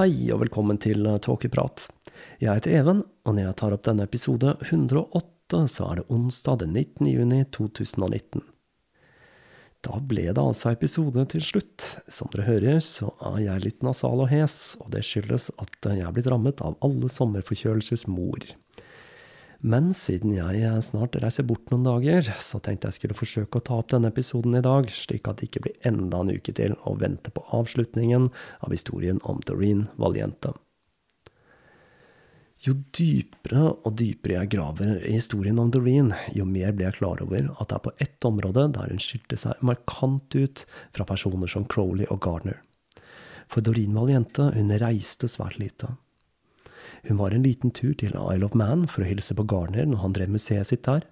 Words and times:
Hei 0.00 0.30
og 0.32 0.38
velkommen 0.40 0.78
til 0.80 1.04
Tåkeprat. 1.20 1.82
Jeg 2.40 2.56
heter 2.56 2.72
Even, 2.72 3.02
og 3.28 3.34
når 3.36 3.42
jeg 3.42 3.56
tar 3.60 3.74
opp 3.76 3.82
denne 3.84 4.06
episode 4.06 4.54
108, 4.62 5.58
så 5.68 5.88
er 5.90 5.98
det 5.98 6.04
onsdag 6.16 6.62
den 6.62 6.70
19. 6.72 7.10
juni 7.10 7.40
2019. 7.52 8.40
Da 9.84 10.00
ble 10.00 10.24
det 10.30 10.40
altså 10.40 10.72
episode 10.72 11.26
til 11.34 11.44
slutt. 11.44 11.84
Som 12.08 12.32
dere 12.32 12.46
hører, 12.46 12.80
så 12.80 13.10
er 13.28 13.42
jeg 13.44 13.64
litt 13.66 13.84
nasal 13.84 14.24
og 14.24 14.32
hes, 14.32 14.56
og 14.80 14.88
det 14.96 15.04
skyldes 15.04 15.50
at 15.60 15.76
jeg 15.90 16.06
er 16.06 16.16
blitt 16.16 16.32
rammet 16.32 16.64
av 16.64 16.80
alle 16.80 17.12
sommerforkjølelses 17.12 18.06
mor. 18.08 18.48
Men 19.60 19.90
siden 19.92 20.32
jeg 20.32 20.68
snart 20.86 21.18
reiser 21.20 21.44
bort 21.44 21.68
noen 21.68 21.84
dager, 21.84 22.30
så 22.40 22.62
tenkte 22.64 22.88
jeg 22.88 22.96
skulle 22.96 23.18
forsøke 23.18 23.60
å 23.60 23.64
ta 23.64 23.76
opp 23.82 23.90
denne 23.92 24.08
episoden 24.08 24.56
i 24.56 24.64
dag, 24.64 24.88
slik 24.88 25.28
at 25.28 25.40
det 25.40 25.50
ikke 25.50 25.64
blir 25.66 25.90
enda 25.90 26.22
en 26.22 26.32
uke 26.32 26.54
til 26.56 26.78
å 26.88 26.94
vente 26.96 27.32
på 27.34 27.44
avslutningen 27.58 28.30
av 28.64 28.72
historien 28.72 29.20
om 29.28 29.42
Doreen 29.44 29.84
Valiente. 30.00 30.54
Jo 32.60 32.74
dypere 32.96 33.70
og 33.72 33.94
dypere 33.96 34.40
jeg 34.40 34.52
graver 34.56 35.04
i 35.08 35.14
historien 35.16 35.60
om 35.60 35.70
Doreen, 35.72 36.12
jo 36.36 36.44
mer 36.48 36.72
blir 36.76 36.90
jeg 36.90 36.98
klar 36.98 37.20
over 37.24 37.52
at 37.54 37.70
det 37.70 37.76
er 37.78 37.84
på 37.84 37.96
ett 38.04 38.28
område 38.28 38.66
der 38.76 38.92
hun 38.92 39.00
skilte 39.00 39.38
seg 39.40 39.60
markant 39.64 40.36
ut 40.36 40.66
fra 40.96 41.08
personer 41.08 41.52
som 41.52 41.68
Crowley 41.68 42.08
og 42.08 42.20
Gardner. 42.24 42.60
For 43.48 43.64
Doreen 43.64 43.96
Valiente, 43.96 44.52
hun 44.56 44.72
reiste 44.80 45.28
svært 45.28 45.60
lite. 45.60 45.96
Hun 47.08 47.20
var 47.20 47.32
en 47.32 47.44
liten 47.46 47.72
tur 47.72 47.94
til 47.96 48.12
Isle 48.12 48.44
of 48.46 48.56
Man 48.58 48.86
for 48.90 49.04
å 49.04 49.08
hilse 49.08 49.36
på 49.36 49.46
Garner 49.48 49.88
når 49.88 50.02
han 50.04 50.16
drev 50.16 50.34
museet 50.34 50.68
sitt 50.68 50.84
der, 50.88 51.06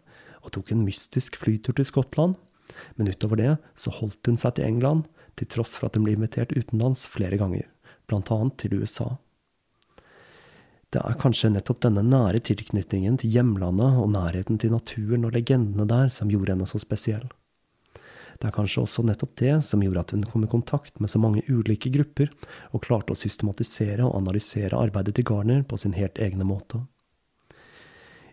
og 0.44 0.53
tok 0.54 0.72
en 0.72 0.84
mystisk 0.87 1.38
flytur 1.41 1.76
til 1.78 1.88
Skottland. 1.88 2.37
Men 2.97 3.09
utover 3.10 3.41
det 3.41 3.54
så 3.78 3.93
holdt 3.94 4.28
hun 4.28 4.37
seg 4.38 4.59
til 4.59 4.69
England, 4.69 5.06
til 5.38 5.49
tross 5.50 5.76
for 5.78 5.88
at 5.88 5.97
hun 5.97 6.04
ble 6.04 6.16
invitert 6.19 6.53
utenlands 6.56 7.06
flere 7.10 7.38
ganger, 7.41 7.66
annet 8.09 8.56
til 8.60 8.78
USA. 8.81 9.16
Det 10.88 11.03
er 11.04 11.19
kanskje 11.21 11.50
nettopp 11.53 11.82
denne 11.84 12.00
nære 12.00 12.41
tilknytningen 12.49 13.19
til 13.20 13.34
hjemlandet 13.34 13.99
og 14.00 14.09
nærheten 14.15 14.56
til 14.60 14.72
naturen 14.72 15.26
og 15.28 15.34
legendene 15.37 15.84
der 15.88 16.09
som 16.09 16.31
gjorde 16.32 16.55
henne 16.55 16.69
så 16.69 16.81
spesiell. 16.81 17.26
Det 18.38 18.47
er 18.47 18.54
kanskje 18.54 18.84
også 18.84 19.03
nettopp 19.03 19.32
det 19.41 19.56
som 19.66 19.82
gjorde 19.82 20.04
at 20.04 20.12
hun 20.15 20.22
kom 20.31 20.44
i 20.47 20.50
kontakt 20.50 21.00
med 21.03 21.10
så 21.10 21.19
mange 21.19 21.43
ulike 21.50 21.91
grupper, 21.91 22.31
og 22.71 22.84
klarte 22.84 23.15
å 23.15 23.19
systematisere 23.19 24.04
og 24.06 24.15
analysere 24.21 24.78
arbeidet 24.78 25.16
til 25.19 25.26
Garner 25.26 25.65
på 25.66 25.78
sin 25.81 25.97
helt 25.99 26.21
egne 26.22 26.47
måte. 26.47 26.84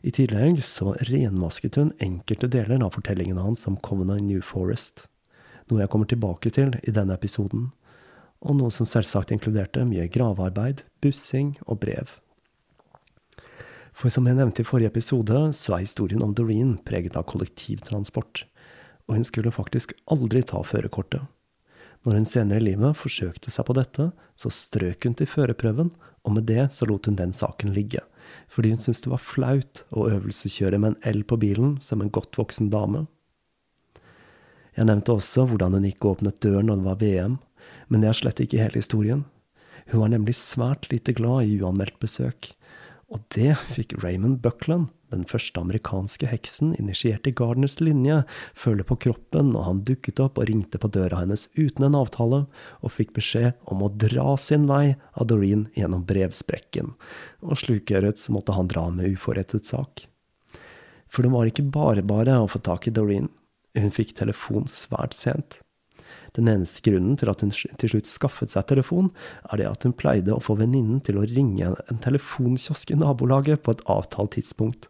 I 0.05 0.13
tillegg 0.13 0.59
så 0.61 0.93
renvasket 1.09 1.79
hun 1.81 1.89
enkelte 1.97 2.51
deler 2.53 2.83
av 2.85 2.93
fortellingene 2.93 3.41
hans 3.41 3.65
om 3.65 3.79
Covenant 3.81 4.21
New 4.21 4.43
Forest, 4.45 5.07
noe 5.65 5.81
jeg 5.81 5.89
kommer 5.89 6.05
tilbake 6.11 6.51
til 6.53 6.75
i 6.85 6.93
denne 6.93 7.17
episoden, 7.17 7.71
og 8.45 8.59
noe 8.59 8.69
som 8.69 8.85
selvsagt 8.85 9.33
inkluderte 9.33 9.87
mye 9.89 10.05
gravearbeid, 10.13 10.83
bussing 11.01 11.55
og 11.65 11.81
brev. 11.81 12.19
For 13.95 14.13
som 14.13 14.27
jeg 14.29 14.37
nevnte 14.37 14.61
i 14.61 14.67
forrige 14.67 14.91
episode, 14.91 15.47
så 15.57 15.73
er 15.73 15.87
historien 15.87 16.21
om 16.21 16.35
Doreen 16.37 16.75
preget 16.85 17.15
av 17.17 17.25
kollektivtransport, 17.31 18.43
og 19.07 19.17
hun 19.17 19.25
skulle 19.27 19.53
faktisk 19.53 19.93
aldri 20.11 20.41
ta 20.45 20.61
førerkortet. 20.65 21.23
Når 22.05 22.19
hun 22.19 22.27
senere 22.29 22.61
i 22.61 22.67
livet 22.67 22.97
forsøkte 22.97 23.49
seg 23.53 23.65
på 23.65 23.75
dette, 23.77 24.11
så 24.37 24.51
strøk 24.53 25.07
hun 25.07 25.15
til 25.17 25.29
førerprøven, 25.29 25.89
og 26.25 26.35
med 26.37 26.45
det 26.49 26.67
så 26.73 26.85
lot 26.89 27.09
hun 27.09 27.17
den 27.17 27.33
saken 27.33 27.73
ligge, 27.73 28.01
fordi 28.49 28.73
hun 28.73 28.81
syntes 28.81 29.03
det 29.05 29.11
var 29.13 29.21
flaut 29.21 29.83
å 29.93 30.07
øvelseskjøre 30.09 30.79
med 30.81 30.95
en 30.95 31.17
L 31.19 31.23
på 31.25 31.37
bilen 31.41 31.75
som 31.81 32.01
en 32.01 32.13
godt 32.13 32.37
voksen 32.37 32.71
dame. 32.73 33.05
Jeg 34.75 34.89
nevnte 34.89 35.15
også 35.15 35.45
hvordan 35.49 35.77
hun 35.77 35.87
ikke 35.87 36.11
åpnet 36.11 36.41
døren 36.43 36.69
når 36.69 36.81
det 36.81 36.87
var 36.89 37.01
VM, 37.01 37.39
men 37.89 38.01
det 38.01 38.09
er 38.09 38.19
slett 38.19 38.41
ikke 38.43 38.61
hele 38.61 38.81
historien. 38.81 39.23
Hun 39.91 40.01
var 40.01 40.11
nemlig 40.13 40.35
svært 40.37 40.89
lite 40.91 41.13
glad 41.15 41.45
i 41.45 41.59
uanmeldt 41.61 41.97
besøk, 42.01 42.51
og 43.15 43.23
det 43.31 43.53
fikk 43.71 43.95
Raymond 44.03 44.41
Buckland, 44.43 44.89
den 45.13 45.23
første 45.29 45.61
amerikanske 45.61 46.27
heksen 46.27 46.73
initiert 46.75 47.27
i 47.29 47.31
Gardners 47.31 47.77
linje, 47.79 48.23
føle 48.57 48.83
på 48.83 48.97
kroppen 49.05 49.53
når 49.53 49.67
han 49.69 49.83
dukket 49.87 50.19
opp 50.19 50.41
og 50.41 50.49
ringte 50.49 50.81
på 50.81 50.89
døra 50.91 51.21
hennes 51.21 51.45
uten 51.55 51.87
en 51.87 51.95
avtale, 51.95 52.41
og 52.83 52.91
fikk 52.91 53.13
beskjed 53.15 53.55
om 53.71 53.85
å 53.85 53.91
dra 54.03 54.35
sin 54.41 54.67
vei 54.67 54.97
av 55.15 55.29
Doreen 55.31 55.69
gjennom 55.77 56.03
brevsprekken, 56.09 56.91
og 57.45 57.61
slukøret 57.61 58.19
måtte 58.35 58.57
han 58.57 58.71
dra 58.71 58.89
med 58.91 59.15
uforrettet 59.15 59.69
sak. 59.69 60.09
For 61.07 61.23
det 61.23 61.31
var 61.31 61.47
ikke 61.47 61.69
bare 61.71 62.03
bare 62.03 62.41
å 62.41 62.51
få 62.51 62.59
tak 62.65 62.89
i 62.89 62.95
Doreen, 62.95 63.31
hun 63.79 63.95
fikk 63.95 64.17
telefon 64.19 64.67
svært 64.71 65.15
sent. 65.15 65.61
Den 66.35 66.49
eneste 66.51 66.83
grunnen 66.83 67.15
til 67.19 67.31
at 67.31 67.43
hun 67.43 67.53
til 67.53 67.91
slutt 67.91 68.09
skaffet 68.11 68.51
seg 68.51 68.67
telefon, 68.67 69.11
er 69.47 69.61
det 69.61 69.69
at 69.69 69.87
hun 69.87 69.95
pleide 69.95 70.35
å 70.35 70.43
få 70.43 70.57
venninnen 70.59 70.99
til 71.05 71.19
å 71.21 71.27
ringe 71.29 71.71
en 71.85 72.01
telefonkiosk 72.03 72.91
i 72.91 72.99
nabolaget 72.99 73.63
på 73.63 73.75
et 73.75 73.85
avtalt 73.91 74.35
tidspunkt. 74.35 74.89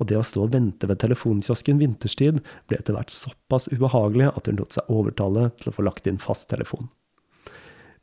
Og 0.00 0.08
det 0.10 0.18
å 0.18 0.24
stå 0.26 0.46
og 0.46 0.54
vente 0.54 0.88
ved 0.88 1.00
telefonkiosken 1.00 1.78
vinterstid 1.80 2.42
ble 2.68 2.80
etter 2.80 2.96
hvert 2.96 3.14
såpass 3.14 3.70
ubehagelig 3.72 4.32
at 4.32 4.50
hun 4.50 4.58
lot 4.60 4.74
seg 4.76 4.90
overtale 4.92 5.50
til 5.60 5.70
å 5.70 5.76
få 5.78 5.86
lagt 5.86 6.10
inn 6.10 6.20
fasttelefon. 6.22 6.90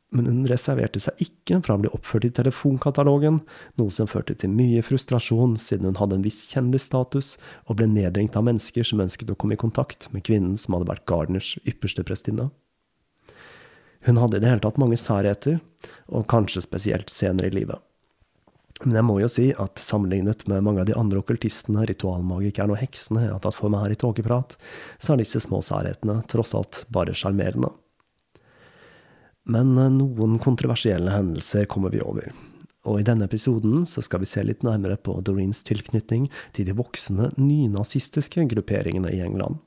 Men 0.10 0.26
hun 0.26 0.46
reserverte 0.50 0.98
seg 1.04 1.20
ikke 1.22 1.60
fra 1.66 1.76
å 1.78 1.82
bli 1.84 1.92
oppført 1.94 2.26
i 2.26 2.32
telefonkatalogen, 2.34 3.44
noe 3.78 3.94
som 3.94 4.10
førte 4.10 4.34
til 4.42 4.50
mye 4.50 4.82
frustrasjon 4.86 5.54
siden 5.62 5.92
hun 5.92 6.00
hadde 6.00 6.18
en 6.18 6.26
viss 6.26 6.48
kjendisstatus 6.50 7.36
og 7.68 7.78
ble 7.78 7.86
nedringt 7.92 8.40
av 8.40 8.48
mennesker 8.48 8.88
som 8.88 9.04
ønsket 9.06 9.30
å 9.30 9.38
komme 9.38 9.54
i 9.54 9.62
kontakt 9.62 10.10
med 10.16 10.26
kvinnen 10.26 10.58
som 10.58 10.74
hadde 10.74 10.90
vært 10.90 11.06
Gardners 11.10 11.54
ypperste 11.62 12.08
prestinne. 12.08 12.50
Hun 14.10 14.18
hadde 14.18 14.40
i 14.40 14.42
det 14.42 14.50
hele 14.50 14.64
tatt 14.64 14.80
mange 14.82 14.98
særheter, 14.98 15.60
og 16.10 16.26
kanskje 16.32 16.64
spesielt 16.66 17.12
senere 17.14 17.52
i 17.52 17.54
livet. 17.60 17.78
Men 18.82 18.96
jeg 18.96 19.06
må 19.06 19.18
jo 19.20 19.28
si 19.30 19.50
at 19.60 19.82
sammenlignet 19.84 20.46
med 20.50 20.64
mange 20.66 20.82
av 20.82 20.88
de 20.88 20.96
andre 20.98 21.20
okkultistene, 21.20 21.84
ritualmagikerne 21.86 22.74
og 22.74 22.80
heksene 22.82 23.28
jeg 23.28 23.34
har 23.36 23.44
tatt 23.44 23.58
for 23.58 23.70
meg 23.70 23.84
her 23.84 23.94
i 23.94 24.00
Tåkeprat, 24.00 24.56
så 24.98 25.14
er 25.14 25.22
disse 25.22 25.42
små 25.44 25.60
særhetene 25.66 26.24
tross 26.32 26.56
alt 26.58 26.86
bare 26.90 27.14
sjarmerende. 27.14 27.70
Men 29.50 29.76
eh, 29.78 29.92
noen 29.94 30.40
kontroversielle 30.42 31.14
hendelser 31.14 31.68
kommer 31.70 31.94
vi 31.94 32.02
over. 32.02 32.32
Og 32.90 33.02
i 33.02 33.06
denne 33.06 33.28
episoden 33.30 33.84
så 33.90 34.02
skal 34.02 34.24
vi 34.24 34.32
se 34.32 34.42
litt 34.48 34.66
nærmere 34.66 34.98
på 34.98 35.20
Doreens 35.22 35.62
tilknytning 35.68 36.30
til 36.58 36.66
de 36.66 36.78
voksende 36.80 37.30
nynazistiske 37.38 38.48
grupperingene 38.56 39.12
i 39.14 39.22
England. 39.26 39.60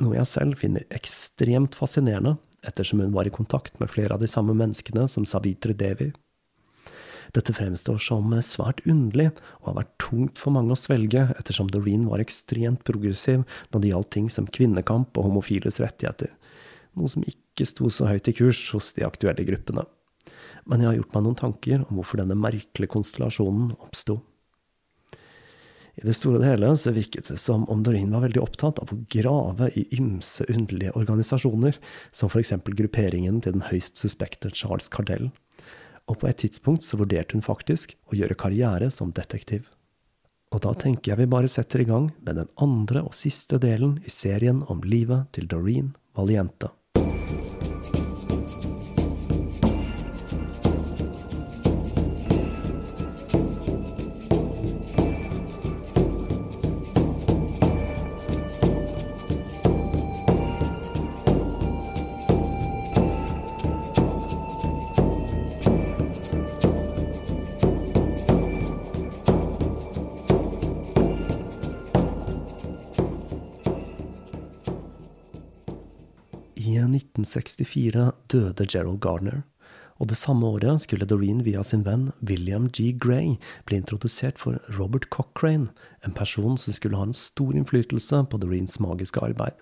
Noe 0.00 0.16
jeg 0.16 0.30
selv 0.30 0.62
finner 0.62 0.86
ekstremt 0.94 1.76
fascinerende, 1.76 2.38
ettersom 2.66 3.00
hun 3.02 3.14
var 3.14 3.28
i 3.28 3.34
kontakt 3.34 3.78
med 3.80 3.90
flere 3.90 4.14
av 4.14 4.22
de 4.22 4.30
samme 4.30 4.54
menneskene 4.56 5.08
som 5.10 5.26
Savitri 5.28 5.74
Devi. 5.76 6.12
Dette 7.32 7.54
fremstår 7.56 8.00
som 8.02 8.32
svært 8.44 8.82
underlig, 8.84 9.30
og 9.62 9.70
har 9.70 9.78
vært 9.80 9.94
tungt 10.02 10.40
for 10.40 10.52
mange 10.52 10.74
å 10.74 10.78
svelge, 10.78 11.30
ettersom 11.38 11.70
Doreen 11.72 12.04
var 12.10 12.20
ekstremt 12.20 12.82
progressiv 12.84 13.46
når 13.72 13.80
det 13.80 13.92
gjaldt 13.92 14.12
ting 14.12 14.28
som 14.32 14.50
kvinnekamp 14.50 15.16
og 15.16 15.30
homofiles 15.30 15.80
rettigheter, 15.80 16.34
noe 16.98 17.08
som 17.08 17.24
ikke 17.24 17.66
sto 17.68 17.88
så 17.88 18.10
høyt 18.10 18.28
i 18.28 18.36
kurs 18.36 18.60
hos 18.76 18.92
de 18.98 19.06
aktuelle 19.08 19.46
gruppene. 19.48 19.86
Men 20.68 20.82
jeg 20.82 20.90
har 20.90 20.98
gjort 21.00 21.16
meg 21.16 21.24
noen 21.24 21.40
tanker 21.40 21.86
om 21.86 21.98
hvorfor 21.98 22.20
denne 22.20 22.36
merkelige 22.38 22.92
konstellasjonen 22.92 23.72
oppsto. 23.80 24.20
I 26.00 26.06
det 26.08 26.14
store 26.16 26.40
og 26.40 26.46
hele 26.46 26.70
så 26.80 26.94
virket 26.96 27.28
det 27.28 27.36
som 27.40 27.66
om 27.70 27.82
Doreen 27.84 28.14
var 28.14 28.24
veldig 28.24 28.40
opptatt 28.40 28.80
av 28.80 28.92
å 28.94 29.00
grave 29.12 29.68
i 29.76 29.84
ymse 29.98 30.46
underlige 30.48 30.94
organisasjoner, 30.96 31.76
som 32.10 32.32
eksempel 32.32 32.76
grupperingen 32.78 33.42
til 33.44 33.58
den 33.58 33.66
høyst 33.68 34.00
suspekte 34.00 34.50
Charles 34.56 34.88
Cardell, 34.88 35.28
og 36.08 36.18
på 36.22 36.30
et 36.30 36.40
tidspunkt 36.42 36.86
så 36.86 36.98
vurderte 37.00 37.36
hun 37.36 37.44
faktisk 37.44 37.94
å 38.10 38.16
gjøre 38.18 38.38
karriere 38.40 38.90
som 38.90 39.12
detektiv. 39.12 39.68
Og 40.52 40.64
da 40.64 40.74
tenker 40.76 41.12
jeg 41.12 41.22
vi 41.22 41.32
bare 41.32 41.48
setter 41.48 41.84
i 41.84 41.88
gang 41.88 42.10
med 42.20 42.40
den 42.40 42.50
andre 42.60 43.04
og 43.06 43.16
siste 43.16 43.60
delen 43.60 43.98
i 44.04 44.12
serien 44.12 44.64
om 44.72 44.84
livet 44.84 45.30
til 45.36 45.48
Doreen 45.48 45.94
Valiente. 46.16 46.72
1964 77.32 78.12
døde 78.28 78.66
Gerald 78.68 79.00
Gardner, 79.00 79.42
og 80.00 80.08
det 80.10 80.18
samme 80.18 80.46
året 80.46 80.82
skulle 80.82 81.06
Doreen 81.06 81.44
via 81.46 81.62
sin 81.62 81.84
venn 81.86 82.10
William 82.20 82.68
G. 82.68 82.92
Gray 82.92 83.36
bli 83.68 83.78
introdusert 83.78 84.38
for 84.38 84.58
Robert 84.78 85.08
Cochrane, 85.14 85.70
en 86.04 86.12
person 86.12 86.58
som 86.58 86.74
skulle 86.74 86.98
ha 86.98 87.06
en 87.06 87.16
stor 87.16 87.54
innflytelse 87.54 88.24
på 88.28 88.40
Doreens 88.42 88.80
magiske 88.82 89.22
arbeid. 89.22 89.54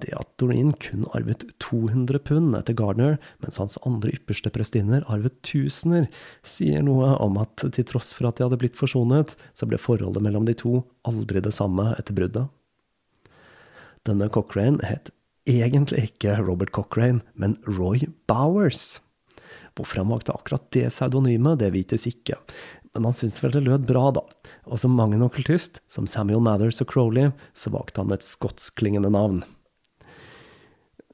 Det 0.00 0.12
at 0.16 0.28
Doreen 0.38 0.72
kun 0.80 1.06
arvet 1.16 1.42
200 1.60 2.20
pund 2.24 2.54
etter 2.56 2.76
Gardner, 2.76 3.18
mens 3.42 3.58
hans 3.58 3.78
andre 3.86 4.12
ypperste 4.14 4.52
prestinner 4.54 5.04
arvet 5.10 5.34
tusener, 5.44 6.06
sier 6.46 6.84
noe 6.86 7.16
om 7.20 7.40
at 7.42 7.64
til 7.74 7.88
tross 7.88 8.12
for 8.16 8.28
at 8.28 8.38
de 8.38 8.46
hadde 8.46 8.60
blitt 8.60 8.78
forsonet, 8.78 9.34
så 9.56 9.68
ble 9.68 9.80
forholdet 9.80 10.22
mellom 10.24 10.46
de 10.48 10.54
to 10.56 10.84
aldri 11.08 11.42
det 11.44 11.56
samme 11.56 11.90
etter 11.98 12.16
bruddet. 12.16 12.46
Denne 14.08 14.30
Cochrane 14.32 14.80
het 14.86 15.10
egentlig 15.48 16.10
ikke 16.10 16.38
Robert 16.42 16.72
Cochrane, 16.76 17.22
men 17.34 17.56
Roy 17.68 18.08
Bowers. 18.30 19.00
Hvorfor 19.78 20.02
han 20.02 20.10
valgte 20.10 20.34
akkurat 20.34 20.66
det 20.74 20.88
pseudonymet, 20.90 21.60
det 21.60 21.70
vites 21.74 22.06
ikke, 22.08 22.36
men 22.94 23.06
han 23.06 23.14
syntes 23.14 23.38
vel 23.42 23.54
det 23.54 23.64
lød 23.68 23.86
bra, 23.88 24.08
da, 24.16 24.24
og 24.66 24.82
som 24.82 24.96
mang 24.98 25.14
en 25.14 25.24
okkultist, 25.26 25.80
som 25.90 26.08
Samuel 26.10 26.42
Mathers 26.42 26.82
og 26.82 26.90
Crowley, 26.90 27.30
så 27.54 27.72
valgte 27.74 28.02
han 28.02 28.12
et 28.14 28.26
skotskklingende 28.26 29.12
navn. 29.14 29.42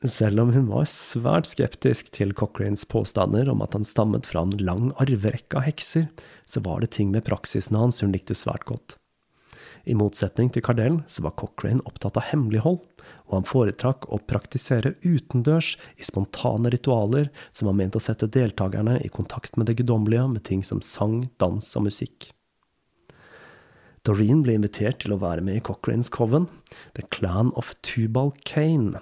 Selv 0.04 0.42
om 0.42 0.52
hun 0.52 0.68
var 0.68 0.88
svært 0.90 1.48
skeptisk 1.48 2.10
til 2.12 2.34
Cochranes 2.36 2.84
påstander 2.88 3.48
om 3.48 3.62
at 3.64 3.72
han 3.76 3.86
stammet 3.86 4.28
fra 4.28 4.42
en 4.44 4.56
lang 4.60 4.90
arverekke 5.00 5.56
av 5.56 5.64
hekser, 5.68 6.10
så 6.44 6.60
var 6.64 6.84
det 6.84 6.92
ting 6.96 7.10
med 7.14 7.24
praksisen 7.26 7.78
hans 7.80 8.02
hun 8.04 8.12
likte 8.12 8.36
svært 8.36 8.66
godt. 8.68 8.98
I 9.88 9.96
motsetning 9.96 10.50
til 10.52 10.64
Cardell 10.66 11.00
så 11.08 11.24
var 11.24 11.36
Cochrane 11.40 11.84
opptatt 11.88 12.18
av 12.20 12.28
hemmelighold, 12.28 12.80
og 13.26 13.38
han 13.38 13.48
foretrakk 13.48 14.06
å 14.12 14.20
praktisere 14.22 14.94
utendørs 15.02 15.74
i 15.98 16.06
spontane 16.06 16.70
ritualer 16.72 17.30
som 17.52 17.70
var 17.70 17.78
ment 17.80 17.98
å 17.98 18.02
sette 18.02 18.30
deltakerne 18.30 19.00
i 19.02 19.12
kontakt 19.12 19.58
med 19.58 19.70
det 19.70 19.78
guddommelige 19.80 20.28
med 20.36 20.46
ting 20.46 20.64
som 20.64 20.82
sang, 20.84 21.26
dans 21.42 21.74
og 21.76 21.88
musikk. 21.88 22.30
Doreen 24.06 24.44
ble 24.44 24.54
invitert 24.54 25.00
til 25.02 25.16
å 25.16 25.18
være 25.18 25.42
med 25.42 25.58
i 25.58 25.62
Cochranes 25.66 26.08
Coven, 26.14 26.44
The 26.94 27.02
Clan 27.10 27.50
of 27.58 27.72
Tubal 27.82 28.30
Kane, 28.46 29.00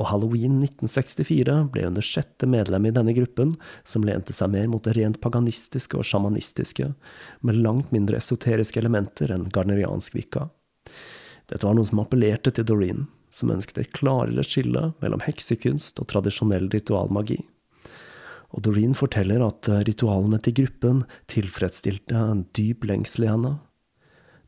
og 0.00 0.08
Halloween 0.08 0.62
1964 0.62 1.58
ble 1.74 1.84
hun 1.84 1.98
det 1.98 2.06
sjette 2.06 2.48
medlem 2.48 2.88
i 2.88 2.94
denne 2.96 3.12
gruppen, 3.18 3.52
som 3.84 4.06
lente 4.06 4.32
seg 4.36 4.54
mer 4.54 4.70
mot 4.72 4.84
det 4.86 4.96
rent 4.96 5.20
paganistiske 5.20 5.98
og 6.00 6.08
sjamanistiske, 6.08 6.88
med 7.44 7.60
langt 7.60 7.92
mindre 7.92 8.22
esoteriske 8.22 8.80
elementer 8.80 9.34
enn 9.34 9.50
garneriansk 9.52 10.16
vika. 10.16 10.48
Dette 11.52 11.68
var 11.68 11.76
noe 11.76 11.86
som 11.86 12.00
appellerte 12.00 12.54
til 12.54 12.64
Doreen, 12.66 13.04
som 13.36 13.52
ønsket 13.52 13.82
et 13.82 13.92
klarere 13.96 14.44
skille 14.46 14.90
mellom 15.02 15.22
heksekunst 15.26 16.00
og 16.00 16.08
tradisjonell 16.12 16.70
ritualmagi. 16.72 17.42
Og 18.56 18.62
Doreen 18.64 18.94
forteller 18.96 19.42
at 19.44 19.68
ritualene 19.88 20.38
til 20.40 20.54
gruppen 20.62 21.04
tilfredsstilte 21.28 22.16
en 22.16 22.44
dyp 22.56 22.86
lengsel 22.88 23.26
i 23.26 23.30
henne. 23.32 23.56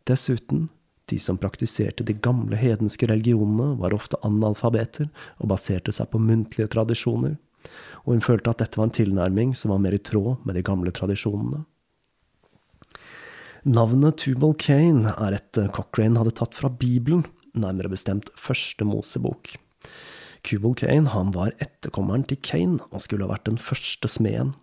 Dessuten, 0.08 0.68
de 1.12 1.18
som 1.20 1.40
praktiserte 1.40 2.06
de 2.06 2.14
gamle 2.16 2.56
hedenske 2.56 3.08
religionene, 3.10 3.74
var 3.80 3.96
ofte 3.96 4.20
analfabeter 4.24 5.10
og 5.38 5.50
baserte 5.52 5.92
seg 5.92 6.08
på 6.12 6.20
muntlige 6.22 6.70
tradisjoner, 6.72 7.36
og 8.06 8.14
hun 8.14 8.24
følte 8.24 8.54
at 8.54 8.62
dette 8.62 8.80
var 8.80 8.88
en 8.88 8.96
tilnærming 8.96 9.52
som 9.56 9.74
var 9.74 9.82
mer 9.82 9.96
i 9.96 10.00
tråd 10.00 10.46
med 10.48 10.56
de 10.56 10.64
gamle 10.64 10.94
tradisjonene. 10.94 11.66
Navnet 13.68 14.22
Tubal 14.22 14.54
Kane 14.56 15.12
er 15.18 15.34
et 15.36 15.58
Cochrane 15.74 16.20
hadde 16.22 16.32
tatt 16.38 16.54
fra 16.56 16.70
Bibelen, 16.72 17.26
nærmere 17.56 17.92
bestemt 17.92 18.30
Første 18.36 18.84
Mosebok. 18.84 19.54
Kubal 20.46 20.74
Kane 20.78 21.12
han 21.12 21.32
var 21.34 21.54
etterkommeren 21.62 22.26
til 22.28 22.40
Kane 22.42 22.82
og 22.90 23.02
skulle 23.04 23.26
ha 23.26 23.32
vært 23.32 23.48
den 23.48 23.58
første 23.60 24.10
smeden, 24.10 24.54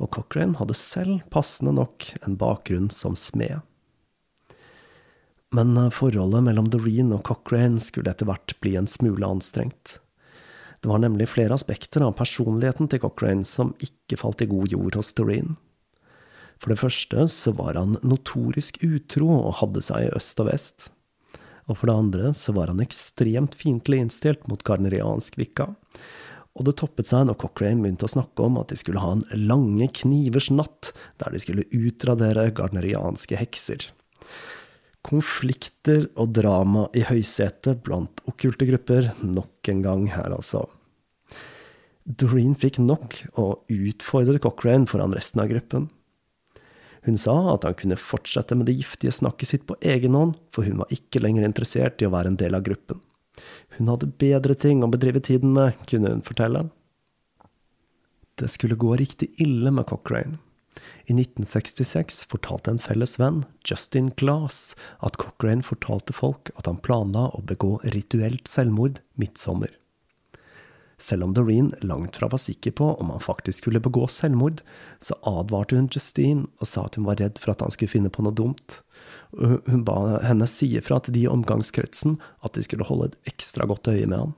og 0.00 0.10
Cochrane 0.14 0.58
hadde 0.58 0.76
selv 0.78 1.20
passende 1.30 1.74
nok 1.76 2.08
en 2.26 2.38
bakgrunn 2.40 2.88
som 2.90 3.16
smed. 3.18 3.60
Men 5.52 5.76
forholdet 5.92 6.46
mellom 6.46 6.70
Doreen 6.72 7.12
og 7.12 7.26
Cochrane 7.28 7.82
skulle 7.84 8.10
etter 8.10 8.28
hvert 8.28 8.54
bli 8.64 8.72
en 8.80 8.88
smule 8.88 9.28
anstrengt. 9.28 9.98
Det 10.82 10.90
var 10.90 11.02
nemlig 11.04 11.28
flere 11.30 11.54
aspekter 11.54 12.02
av 12.02 12.16
personligheten 12.18 12.88
til 12.90 13.02
Cochrane 13.04 13.44
som 13.46 13.74
ikke 13.84 14.18
falt 14.18 14.42
i 14.42 14.48
god 14.50 14.72
jord 14.72 14.96
hos 14.98 15.12
Doreen. 15.14 15.54
For 16.58 16.72
det 16.72 16.80
første 16.80 17.28
så 17.30 17.52
var 17.58 17.76
han 17.78 17.98
notorisk 18.06 18.80
utro 18.86 19.28
og 19.34 19.58
hadde 19.60 19.84
seg 19.84 20.08
i 20.08 20.12
øst 20.16 20.40
og 20.42 20.48
vest. 20.48 20.88
Og 21.70 21.78
for 21.78 21.88
det 21.88 21.94
andre 21.94 22.32
så 22.36 22.54
var 22.56 22.72
han 22.72 22.82
ekstremt 22.82 23.54
fiendtlig 23.58 24.02
innstilt 24.02 24.48
mot 24.50 24.62
gardneriansk 24.66 25.38
vikka. 25.38 25.70
Og 26.52 26.66
det 26.68 26.74
toppet 26.80 27.08
seg 27.08 27.24
når 27.28 27.38
Cochrane 27.40 27.80
begynte 27.80 28.08
å 28.08 28.12
snakke 28.12 28.44
om 28.44 28.58
at 28.60 28.72
de 28.72 28.76
skulle 28.80 29.00
ha 29.00 29.14
en 29.14 29.24
lange 29.48 29.88
knivers 30.02 30.50
natt, 30.52 30.90
der 31.22 31.32
de 31.32 31.40
skulle 31.40 31.68
utradere 31.72 32.50
gardnerianske 32.52 33.38
hekser. 33.40 33.86
Konflikter 35.02 36.06
og 36.20 36.34
drama 36.36 36.86
i 36.94 37.06
høysetet 37.08 37.80
blant 37.86 38.20
okkulte 38.28 38.68
grupper 38.68 39.10
nok 39.24 39.72
en 39.72 39.82
gang 39.86 40.04
her, 40.12 40.34
altså. 40.34 40.66
Doreen 42.02 42.54
fikk 42.58 42.80
nok 42.82 43.16
og 43.38 43.72
utfordret 43.72 44.42
Cochrane 44.44 44.90
foran 44.90 45.14
resten 45.14 45.42
av 45.42 45.50
gruppen. 45.54 45.88
Hun 47.02 47.18
sa 47.18 47.34
at 47.54 47.64
han 47.66 47.74
kunne 47.78 47.98
fortsette 47.98 48.54
med 48.54 48.68
det 48.70 48.76
giftige 48.78 49.14
snakket 49.14 49.50
sitt 49.50 49.64
på 49.66 49.76
egen 49.80 50.14
hånd, 50.14 50.36
for 50.54 50.66
hun 50.66 50.78
var 50.82 50.92
ikke 50.94 51.22
lenger 51.22 51.46
interessert 51.46 52.02
i 52.02 52.06
å 52.06 52.12
være 52.14 52.30
en 52.30 52.38
del 52.38 52.54
av 52.54 52.62
gruppen. 52.66 53.02
Hun 53.78 53.90
hadde 53.90 54.12
bedre 54.22 54.54
ting 54.54 54.84
å 54.84 54.90
bedrive 54.92 55.22
tiden 55.24 55.54
med, 55.56 55.74
kunne 55.90 56.12
hun 56.12 56.22
fortelle. 56.26 56.68
Det 58.38 58.48
skulle 58.52 58.78
gå 58.78 58.94
riktig 58.96 59.32
ille 59.42 59.72
med 59.74 59.88
Cochrane. 59.90 60.38
I 61.10 61.12
1966 61.14 62.22
fortalte 62.30 62.72
en 62.72 62.80
felles 62.80 63.18
venn, 63.20 63.42
Justin 63.66 64.12
Glass, 64.16 64.76
at 65.04 65.18
Cochrane 65.20 65.66
fortalte 65.66 66.14
folk 66.16 66.52
at 66.56 66.70
han 66.70 66.80
planla 66.84 67.28
å 67.36 67.42
begå 67.46 67.76
rituelt 67.92 68.48
selvmord 68.50 69.02
midtsommer. 69.20 69.74
Selv 71.02 71.24
om 71.26 71.32
Doreen 71.34 71.72
langt 71.82 72.16
fra 72.16 72.28
var 72.30 72.38
sikker 72.38 72.70
på 72.78 72.92
om 72.94 73.10
han 73.10 73.20
faktisk 73.20 73.64
skulle 73.64 73.82
begå 73.82 74.06
selvmord, 74.06 74.60
så 75.02 75.16
advarte 75.26 75.74
hun 75.74 75.88
Justine 75.90 76.46
og 76.60 76.68
sa 76.70 76.84
at 76.86 76.98
hun 76.98 77.08
var 77.08 77.18
redd 77.18 77.40
for 77.42 77.50
at 77.50 77.64
han 77.64 77.74
skulle 77.74 77.90
finne 77.90 78.12
på 78.12 78.22
noe 78.22 78.36
dumt. 78.38 78.78
Hun 79.34 79.82
ba 79.88 80.20
henne 80.22 80.46
si 80.46 80.68
ifra 80.78 81.00
til 81.02 81.16
de 81.16 81.24
i 81.24 81.32
omgangskretsen 81.32 82.20
at 82.46 82.54
de 82.54 82.62
skulle 82.62 82.86
holde 82.86 83.10
et 83.10 83.32
ekstra 83.32 83.66
godt 83.66 83.90
øye 83.90 84.06
med 84.06 84.20
han. 84.20 84.36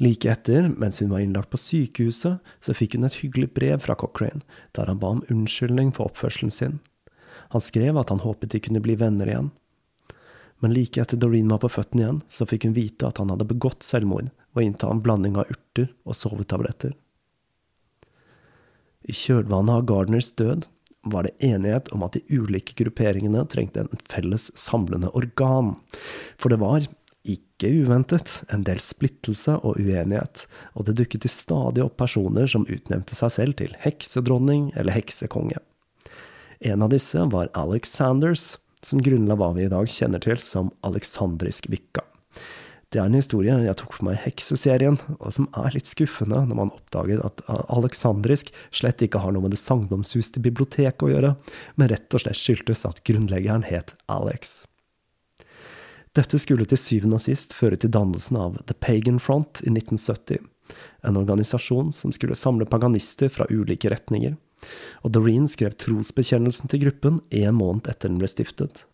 Like 0.00 0.28
etter, 0.28 0.68
mens 0.68 1.00
hun 1.00 1.10
var 1.10 1.24
innlagt 1.24 1.50
på 1.50 1.58
sykehuset, 1.60 2.44
så 2.60 2.76
fikk 2.76 2.98
hun 2.98 3.08
et 3.08 3.18
hyggelig 3.22 3.50
brev 3.56 3.80
fra 3.80 3.96
Cochrane, 3.98 4.44
der 4.76 4.92
han 4.92 5.00
ba 5.00 5.14
om 5.16 5.24
unnskyldning 5.32 5.94
for 5.96 6.12
oppførselen 6.12 6.52
sin. 6.52 6.78
Han 7.50 7.64
skrev 7.64 7.96
at 7.96 8.12
han 8.12 8.22
håpet 8.22 8.52
de 8.52 8.60
kunne 8.60 8.84
bli 8.84 8.98
venner 9.00 9.32
igjen. 9.32 9.50
Men 10.60 10.74
like 10.76 11.00
etter 11.00 11.20
Doreen 11.20 11.48
var 11.48 11.62
på 11.62 11.70
føttene 11.72 12.04
igjen, 12.04 12.18
så 12.28 12.46
fikk 12.48 12.66
hun 12.68 12.76
vite 12.76 13.08
at 13.08 13.20
han 13.20 13.32
hadde 13.32 13.48
begått 13.48 13.84
selvmord 13.86 14.28
ved 14.52 14.62
å 14.62 14.66
innta 14.66 14.90
en 14.92 15.00
blanding 15.04 15.38
av 15.40 15.48
urter 15.52 15.88
og 16.04 16.16
sovetabletter. 16.18 16.92
I 19.08 19.16
kjølvannet 19.16 19.80
av 19.80 19.86
Gardners 19.88 20.28
død 20.36 20.68
var 21.08 21.24
det 21.24 21.38
enighet 21.40 21.88
om 21.96 22.04
at 22.04 22.16
de 22.16 22.20
ulike 22.28 22.76
grupperingene 22.76 23.46
trengte 23.48 23.86
en 23.86 24.02
felles 24.12 24.50
samlende 24.58 25.08
organ, 25.16 25.78
for 26.36 26.52
det 26.52 26.60
var, 26.60 26.84
ikke 27.20 27.68
uventet, 27.84 28.38
en 28.48 28.62
del 28.64 28.80
splittelse 28.80 29.58
og 29.60 29.80
uenighet, 29.80 30.46
og 30.72 30.86
det 30.88 30.96
dukket 31.00 31.24
til 31.24 31.32
stadig 31.32 31.84
opp 31.84 31.98
personer 32.00 32.48
som 32.48 32.64
utnevnte 32.68 33.16
seg 33.16 33.34
selv 33.34 33.58
til 33.60 33.74
heksedronning 33.80 34.70
eller 34.72 34.96
heksekonge. 34.96 35.60
En 36.60 36.84
av 36.84 36.92
disse 36.92 37.20
var 37.32 37.52
Alex 37.56 37.92
Sanders, 37.96 38.46
som 38.84 39.02
grunnla 39.02 39.36
hva 39.36 39.52
vi 39.56 39.66
i 39.66 39.72
dag 39.72 39.88
kjenner 39.90 40.22
til 40.24 40.40
som 40.42 40.72
alexandrisk 40.86 41.68
vikka. 41.72 42.04
Det 42.90 42.98
er 42.98 43.06
en 43.06 43.14
historie 43.14 43.54
jeg 43.62 43.76
tok 43.78 43.92
for 43.94 44.08
meg 44.08 44.16
i 44.16 44.22
Hekseserien, 44.24 44.96
og 45.20 45.30
som 45.36 45.46
er 45.54 45.76
litt 45.76 45.86
skuffende 45.86 46.40
når 46.48 46.58
man 46.58 46.72
oppdager 46.74 47.20
at 47.22 47.42
alexandrisk 47.70 48.50
slett 48.74 49.04
ikke 49.06 49.20
har 49.22 49.36
noe 49.36 49.44
med 49.44 49.54
det 49.54 49.60
sagnomsuste 49.62 50.42
biblioteket 50.42 51.06
å 51.06 51.12
gjøre, 51.12 51.30
men 51.78 51.92
rett 51.92 52.18
og 52.18 52.24
slett 52.24 52.40
skyldtes 52.40 52.82
at 52.88 53.04
grunnleggeren 53.06 53.68
het 53.68 53.94
Alex. 54.10 54.64
Dette 56.18 56.40
skulle 56.42 56.66
til 56.66 56.80
syvende 56.82 57.20
og 57.20 57.22
sist 57.22 57.54
føre 57.54 57.78
til 57.78 57.92
dannelsen 57.94 58.40
av 58.42 58.58
The 58.66 58.74
Pagan 58.74 59.22
Front 59.22 59.62
i 59.62 59.70
1970, 59.70 60.42
en 61.06 61.20
organisasjon 61.20 61.94
som 61.94 62.10
skulle 62.14 62.38
samle 62.38 62.66
paganister 62.66 63.30
fra 63.30 63.46
ulike 63.54 63.92
retninger, 63.94 64.34
og 65.04 65.14
Doreen 65.14 65.48
skrev 65.50 65.76
trosbekjennelsen 65.80 66.70
til 66.70 66.84
gruppen 66.84 67.20
en 67.30 67.58
måned 67.58 67.90
etter 67.90 68.10
den 68.10 68.20
ble 68.20 68.30
stiftet. 68.30 68.84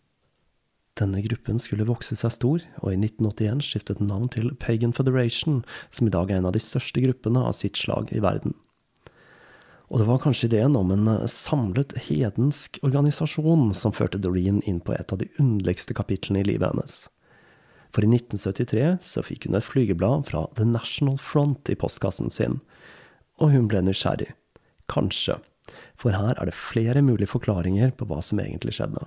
Denne 0.97 1.21
gruppen 1.21 1.59
skulle 1.61 1.85
vokse 1.85 2.15
seg 2.17 2.33
stor, 2.33 2.63
og 2.81 2.93
i 2.93 2.97
1981 2.97 3.65
skiftet 3.65 3.99
den 3.99 4.09
navn 4.09 4.31
til 4.33 4.49
Pagan 4.57 4.95
Federation, 4.97 5.61
som 5.93 6.09
i 6.09 6.13
dag 6.13 6.31
er 6.31 6.41
en 6.41 6.49
av 6.49 6.55
de 6.55 6.63
største 6.63 7.03
gruppene 7.03 7.43
av 7.45 7.53
sitt 7.57 7.77
slag 7.77 8.09
i 8.15 8.23
verden. 8.23 8.55
Og 9.87 10.01
det 10.01 10.07
var 10.09 10.19
kanskje 10.19 10.49
ideen 10.49 10.75
om 10.75 10.89
en 10.91 11.07
eh, 11.07 11.27
samlet 11.31 11.93
hedensk 12.09 12.79
organisasjon 12.83 13.69
som 13.77 13.95
førte 13.95 14.19
Doreen 14.19 14.59
inn 14.67 14.81
på 14.83 14.95
et 14.97 15.13
av 15.13 15.21
de 15.21 15.29
underligste 15.39 15.95
kapitlene 15.95 16.41
i 16.41 16.49
livet 16.49 16.73
hennes. 16.73 17.05
For 17.95 18.03
i 18.03 18.09
1973 18.11 18.97
så 19.03 19.23
fikk 19.23 19.47
hun 19.47 19.55
et 19.55 19.65
flygeblad 19.65 20.27
fra 20.27 20.47
The 20.59 20.67
National 20.67 21.15
Front 21.21 21.71
i 21.71 21.77
postkassen 21.79 22.33
sin, 22.33 22.59
og 23.39 23.53
hun 23.53 23.69
ble 23.71 23.85
nysgjerrig. 23.85 24.33
Kanskje. 24.91 25.37
For 25.97 26.13
her 26.13 26.37
er 26.37 26.49
det 26.49 26.57
flere 26.57 27.01
mulige 27.01 27.31
forklaringer 27.31 27.93
på 27.97 28.05
hva 28.09 28.21
som 28.25 28.41
egentlig 28.41 28.75
skjedde. 28.77 29.01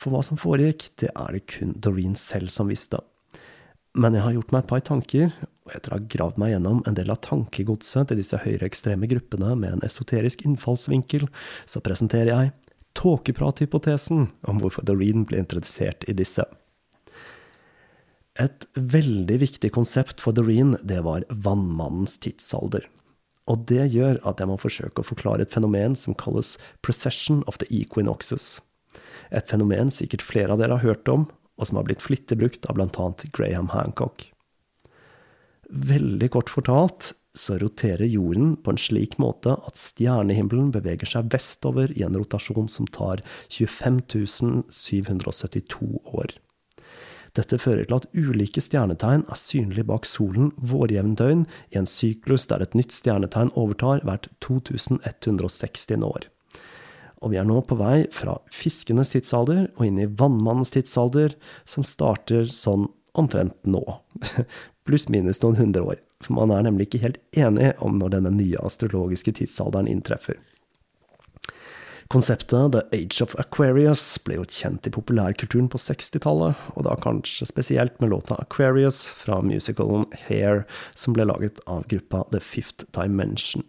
For 0.00 0.12
hva 0.12 0.22
som 0.26 0.40
foregikk, 0.40 0.88
det 1.00 1.10
er 1.12 1.36
det 1.36 1.44
kun 1.52 1.74
Doreen 1.80 2.16
selv 2.18 2.52
som 2.52 2.72
visste. 2.72 3.00
Men 3.94 4.16
jeg 4.16 4.24
har 4.24 4.34
gjort 4.34 4.54
meg 4.54 4.64
et 4.64 4.70
par 4.72 4.82
tanker, 4.88 5.28
og 5.64 5.76
etter 5.76 5.92
å 5.92 5.98
ha 6.00 6.08
gravd 6.10 6.40
meg 6.40 6.50
gjennom 6.54 6.80
en 6.82 6.96
del 6.98 7.12
av 7.14 7.20
tankegodset 7.22 8.10
til 8.10 8.18
disse 8.18 8.40
høyreekstreme 8.42 9.08
gruppene 9.12 9.52
med 9.60 9.76
en 9.76 9.86
esoterisk 9.86 10.42
innfallsvinkel, 10.44 11.28
så 11.64 11.82
presenterer 11.84 12.32
jeg 12.32 12.52
tåkeprathypotesen 12.98 14.28
om 14.50 14.60
hvorfor 14.62 14.86
Doreen 14.86 15.24
ble 15.28 15.40
introdusert 15.42 16.06
i 16.10 16.16
disse. 16.16 16.42
Et 18.34 18.66
veldig 18.74 19.38
viktig 19.44 19.70
konsept 19.74 20.22
for 20.22 20.34
Doreen, 20.34 20.74
det 20.82 21.04
var 21.06 21.26
vannmannens 21.30 22.18
tidsalder. 22.18 22.88
Og 23.50 23.66
det 23.68 23.90
gjør 23.92 24.20
at 24.24 24.40
jeg 24.40 24.48
må 24.48 24.56
forsøke 24.60 25.02
å 25.02 25.06
forklare 25.06 25.44
et 25.44 25.52
fenomen 25.52 25.96
som 25.98 26.16
kalles 26.16 26.54
precession 26.84 27.42
of 27.50 27.58
the 27.60 27.68
equinoxes. 27.68 28.60
Et 29.34 29.44
fenomen 29.50 29.92
sikkert 29.92 30.24
flere 30.24 30.54
av 30.54 30.62
dere 30.62 30.78
har 30.78 30.86
hørt 30.86 31.10
om, 31.12 31.26
og 31.60 31.68
som 31.68 31.78
har 31.78 31.86
blitt 31.86 32.02
flittig 32.02 32.38
brukt 32.40 32.64
av 32.70 32.78
bl.a. 32.78 33.10
Graham 33.36 33.70
Hancock. 33.74 34.30
Veldig 35.68 36.30
kort 36.34 36.50
fortalt 36.52 37.12
så 37.34 37.56
roterer 37.58 38.06
jorden 38.06 38.54
på 38.62 38.72
en 38.72 38.78
slik 38.78 39.16
måte 39.22 39.56
at 39.56 39.78
stjernehimmelen 39.78 40.70
beveger 40.74 41.10
seg 41.10 41.32
vestover 41.34 41.90
i 41.98 42.04
en 42.06 42.14
rotasjon 42.14 42.70
som 42.70 42.86
tar 42.94 43.24
25 43.50 44.00
772 44.70 45.90
år. 46.14 46.36
Dette 47.34 47.58
fører 47.58 47.88
til 47.88 47.96
at 47.96 48.06
ulike 48.14 48.62
stjernetegn 48.62 49.24
er 49.26 49.40
synlige 49.40 49.88
bak 49.88 50.06
solen 50.06 50.52
vårjevndøgn 50.58 51.46
i 51.74 51.80
en 51.80 51.90
syklus 51.90 52.46
der 52.50 52.62
et 52.62 52.76
nytt 52.78 52.94
stjernetegn 52.94 53.50
overtar 53.58 54.04
hvert 54.06 54.30
2160 54.44 55.98
år 56.06 56.28
og 57.24 57.32
vi 57.32 57.40
er 57.40 57.46
nå 57.48 57.62
på 57.64 57.78
vei 57.80 58.04
fra 58.12 58.36
fiskenes 58.52 59.14
tidsalder 59.14 59.70
og 59.78 59.86
inn 59.86 60.00
i 60.02 60.10
vannmannens 60.20 60.74
tidsalder, 60.74 61.32
som 61.64 61.86
starter 61.86 62.50
sånn 62.52 62.90
omtrent 63.16 63.56
nå. 63.64 63.80
Pluss-minus 64.84 65.40
noen 65.40 65.56
hundre 65.56 65.86
år, 65.94 66.02
for 66.20 66.36
man 66.36 66.52
er 66.52 66.66
nemlig 66.66 66.90
ikke 66.90 67.04
helt 67.06 67.22
enig 67.32 67.72
om 67.84 67.96
når 67.96 68.18
denne 68.18 68.34
nye 68.36 68.60
astrologiske 68.60 69.32
tidsalderen 69.40 69.88
inntreffer. 69.88 70.36
Konseptet 72.14 72.72
The 72.72 72.82
Age 72.92 73.24
of 73.24 73.32
Aquarius 73.42 74.02
ble 74.22 74.36
jo 74.36 74.44
kjent 74.46 74.86
i 74.86 74.90
populærkulturen 74.94 75.66
på 75.66 75.80
60-tallet, 75.82 76.60
og 76.78 76.84
da 76.86 76.92
kanskje 77.02 77.48
spesielt 77.50 77.96
med 77.98 78.12
låta 78.12 78.36
Aquarius 78.38 79.08
fra 79.10 79.40
musicalen 79.42 80.04
Hair, 80.28 80.62
som 80.94 81.16
ble 81.16 81.26
laget 81.26 81.58
av 81.66 81.88
gruppa 81.90 82.20
The 82.30 82.38
Fifth 82.38 82.86
Dimension. 82.94 83.64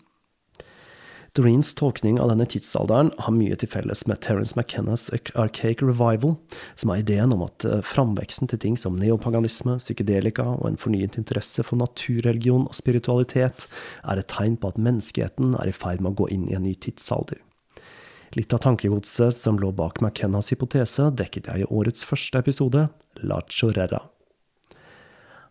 Doreens 1.33 1.73
tolkning 1.73 2.19
av 2.21 2.29
denne 2.29 2.45
tidsalderen 2.45 3.09
har 3.25 3.33
mye 3.33 3.57
til 3.57 3.71
felles 3.73 4.05
med 4.05 4.21
Terence 4.21 4.53
McKennas 4.53 5.07
Archaic 5.33 5.81
Revival, 5.81 6.37
som 6.77 6.93
er 6.93 7.01
ideen 7.01 7.33
om 7.33 7.47
at 7.47 7.65
eh, 7.65 7.81
framveksten 7.81 8.53
til 8.53 8.61
ting 8.61 8.77
som 8.77 9.01
neopaganisme, 9.01 9.79
psykedelika 9.81 10.45
og 10.59 10.69
en 10.69 10.77
fornyet 10.77 11.17
interesse 11.17 11.65
for 11.65 11.81
naturreligion 11.81 12.69
og 12.69 12.77
spiritualitet 12.77 13.65
er 14.05 14.21
et 14.21 14.31
tegn 14.37 14.61
på 14.61 14.69
at 14.69 14.77
menneskeheten 14.77 15.57
er 15.57 15.73
i 15.73 15.75
ferd 15.81 16.05
med 16.05 16.13
å 16.13 16.21
gå 16.21 16.29
inn 16.37 16.45
i 16.45 16.59
en 16.59 16.69
ny 16.69 16.77
tidsalder. 16.77 17.41
Litt 18.33 18.53
av 18.53 18.63
tankegodset 18.65 19.35
som 19.35 19.59
lå 19.61 19.69
bak 19.71 20.01
McKennas 20.01 20.51
hypotese, 20.51 21.11
dekket 21.13 21.47
jeg 21.51 21.63
i 21.63 21.69
årets 21.69 22.05
første 22.07 22.41
episode, 22.41 22.87
La 23.23 23.39
Chorera. 23.47 24.01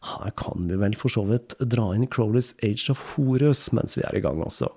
Her 0.05 0.33
kan 0.37 0.67
vi 0.69 0.77
vel 0.77 0.97
for 1.01 1.13
så 1.13 1.25
vidt 1.29 1.55
dra 1.61 1.93
inn 1.95 2.09
Crowleys 2.13 2.53
Age 2.63 2.93
of 2.93 3.01
Horus 3.15 3.71
mens 3.73 3.97
vi 3.97 4.05
er 4.05 4.19
i 4.19 4.25
gang 4.25 4.43
også. 4.45 4.69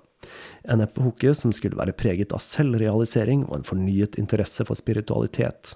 En 0.64 0.80
epoke 0.80 1.34
som 1.36 1.52
skulle 1.54 1.78
være 1.78 1.94
preget 1.96 2.32
av 2.34 2.42
selvrealisering 2.42 3.44
og 3.46 3.58
en 3.58 3.68
fornyet 3.68 4.18
interesse 4.20 4.64
for 4.66 4.78
spiritualitet, 4.78 5.74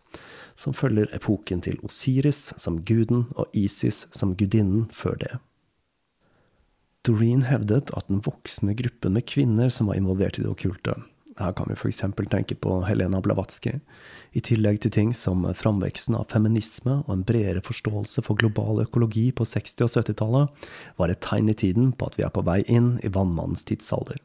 som 0.59 0.75
følger 0.77 1.13
epoken 1.17 1.63
til 1.65 1.79
Osiris 1.85 2.51
som 2.61 2.81
guden 2.89 3.27
og 3.37 3.53
Isis 3.57 4.07
som 4.13 4.35
gudinnen 4.37 4.89
før 4.93 5.21
det. 5.21 5.33
Doreen 7.07 7.45
hevdet 7.49 7.91
at 7.97 8.09
den 8.09 8.23
voksende 8.23 8.77
gruppen 8.79 9.17
med 9.17 9.27
kvinner 9.27 9.73
som 9.75 9.89
var 9.91 9.99
involvert 9.99 10.39
i 10.39 10.45
det 10.45 10.53
okkulte, 10.53 10.95
her 11.39 11.53
kan 11.57 11.69
vi 11.69 11.77
f.eks. 11.77 12.03
tenke 12.31 12.55
på 12.55 12.81
Helena 12.87 13.21
Blavatsky, 13.21 13.79
i 14.33 14.41
tillegg 14.41 14.81
til 14.83 14.93
ting 14.95 15.15
som 15.17 15.45
framveksten 15.45 16.17
av 16.17 16.29
feminisme 16.33 17.01
og 17.05 17.13
en 17.15 17.25
bredere 17.29 17.63
forståelse 17.65 18.25
for 18.27 18.39
global 18.41 18.83
økologi 18.85 19.31
på 19.33 19.45
60- 19.45 19.87
og 19.87 19.95
70-tallet, 19.95 20.67
var 20.97 21.13
et 21.13 21.23
tegn 21.25 21.49
i 21.53 21.57
tiden 21.57 21.93
på 21.93 22.09
at 22.09 22.19
vi 22.19 22.27
er 22.27 22.35
på 22.35 22.45
vei 22.47 22.63
inn 22.67 22.95
i 23.05 23.13
vannmannens 23.13 23.65
tidsalder. 23.69 24.21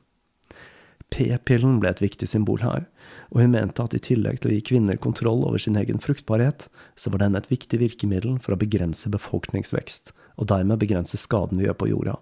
P-pillen 1.13 1.77
ble 1.79 1.93
et 1.93 2.01
viktig 2.03 2.27
symbol 2.27 2.59
her, 2.65 2.83
og 3.31 3.39
hun 3.39 3.53
mente 3.53 3.83
at 3.83 3.95
i 3.95 4.01
tillegg 4.03 4.41
til 4.41 4.51
å 4.51 4.55
gi 4.57 4.63
kvinner 4.73 4.99
kontroll 4.99 5.45
over 5.47 5.61
sin 5.61 5.79
egen 5.79 6.01
fruktbarhet, 6.03 6.67
så 6.99 7.13
var 7.13 7.23
den 7.23 7.39
et 7.39 7.47
viktig 7.51 7.79
virkemiddel 7.79 8.41
for 8.43 8.55
å 8.55 8.59
begrense 8.59 9.11
befolkningsvekst, 9.13 10.11
og 10.35 10.49
dermed 10.51 10.81
begrense 10.83 11.19
skaden 11.19 11.61
vi 11.61 11.69
gjør 11.69 11.79
på 11.79 11.89
jorda. 11.93 12.17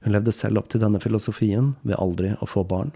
Hun 0.00 0.16
levde 0.16 0.32
selv 0.32 0.62
opp 0.62 0.70
til 0.72 0.80
denne 0.80 1.00
filosofien 1.02 1.74
ved 1.84 2.00
aldri 2.00 2.32
å 2.40 2.48
få 2.48 2.64
barn. 2.64 2.94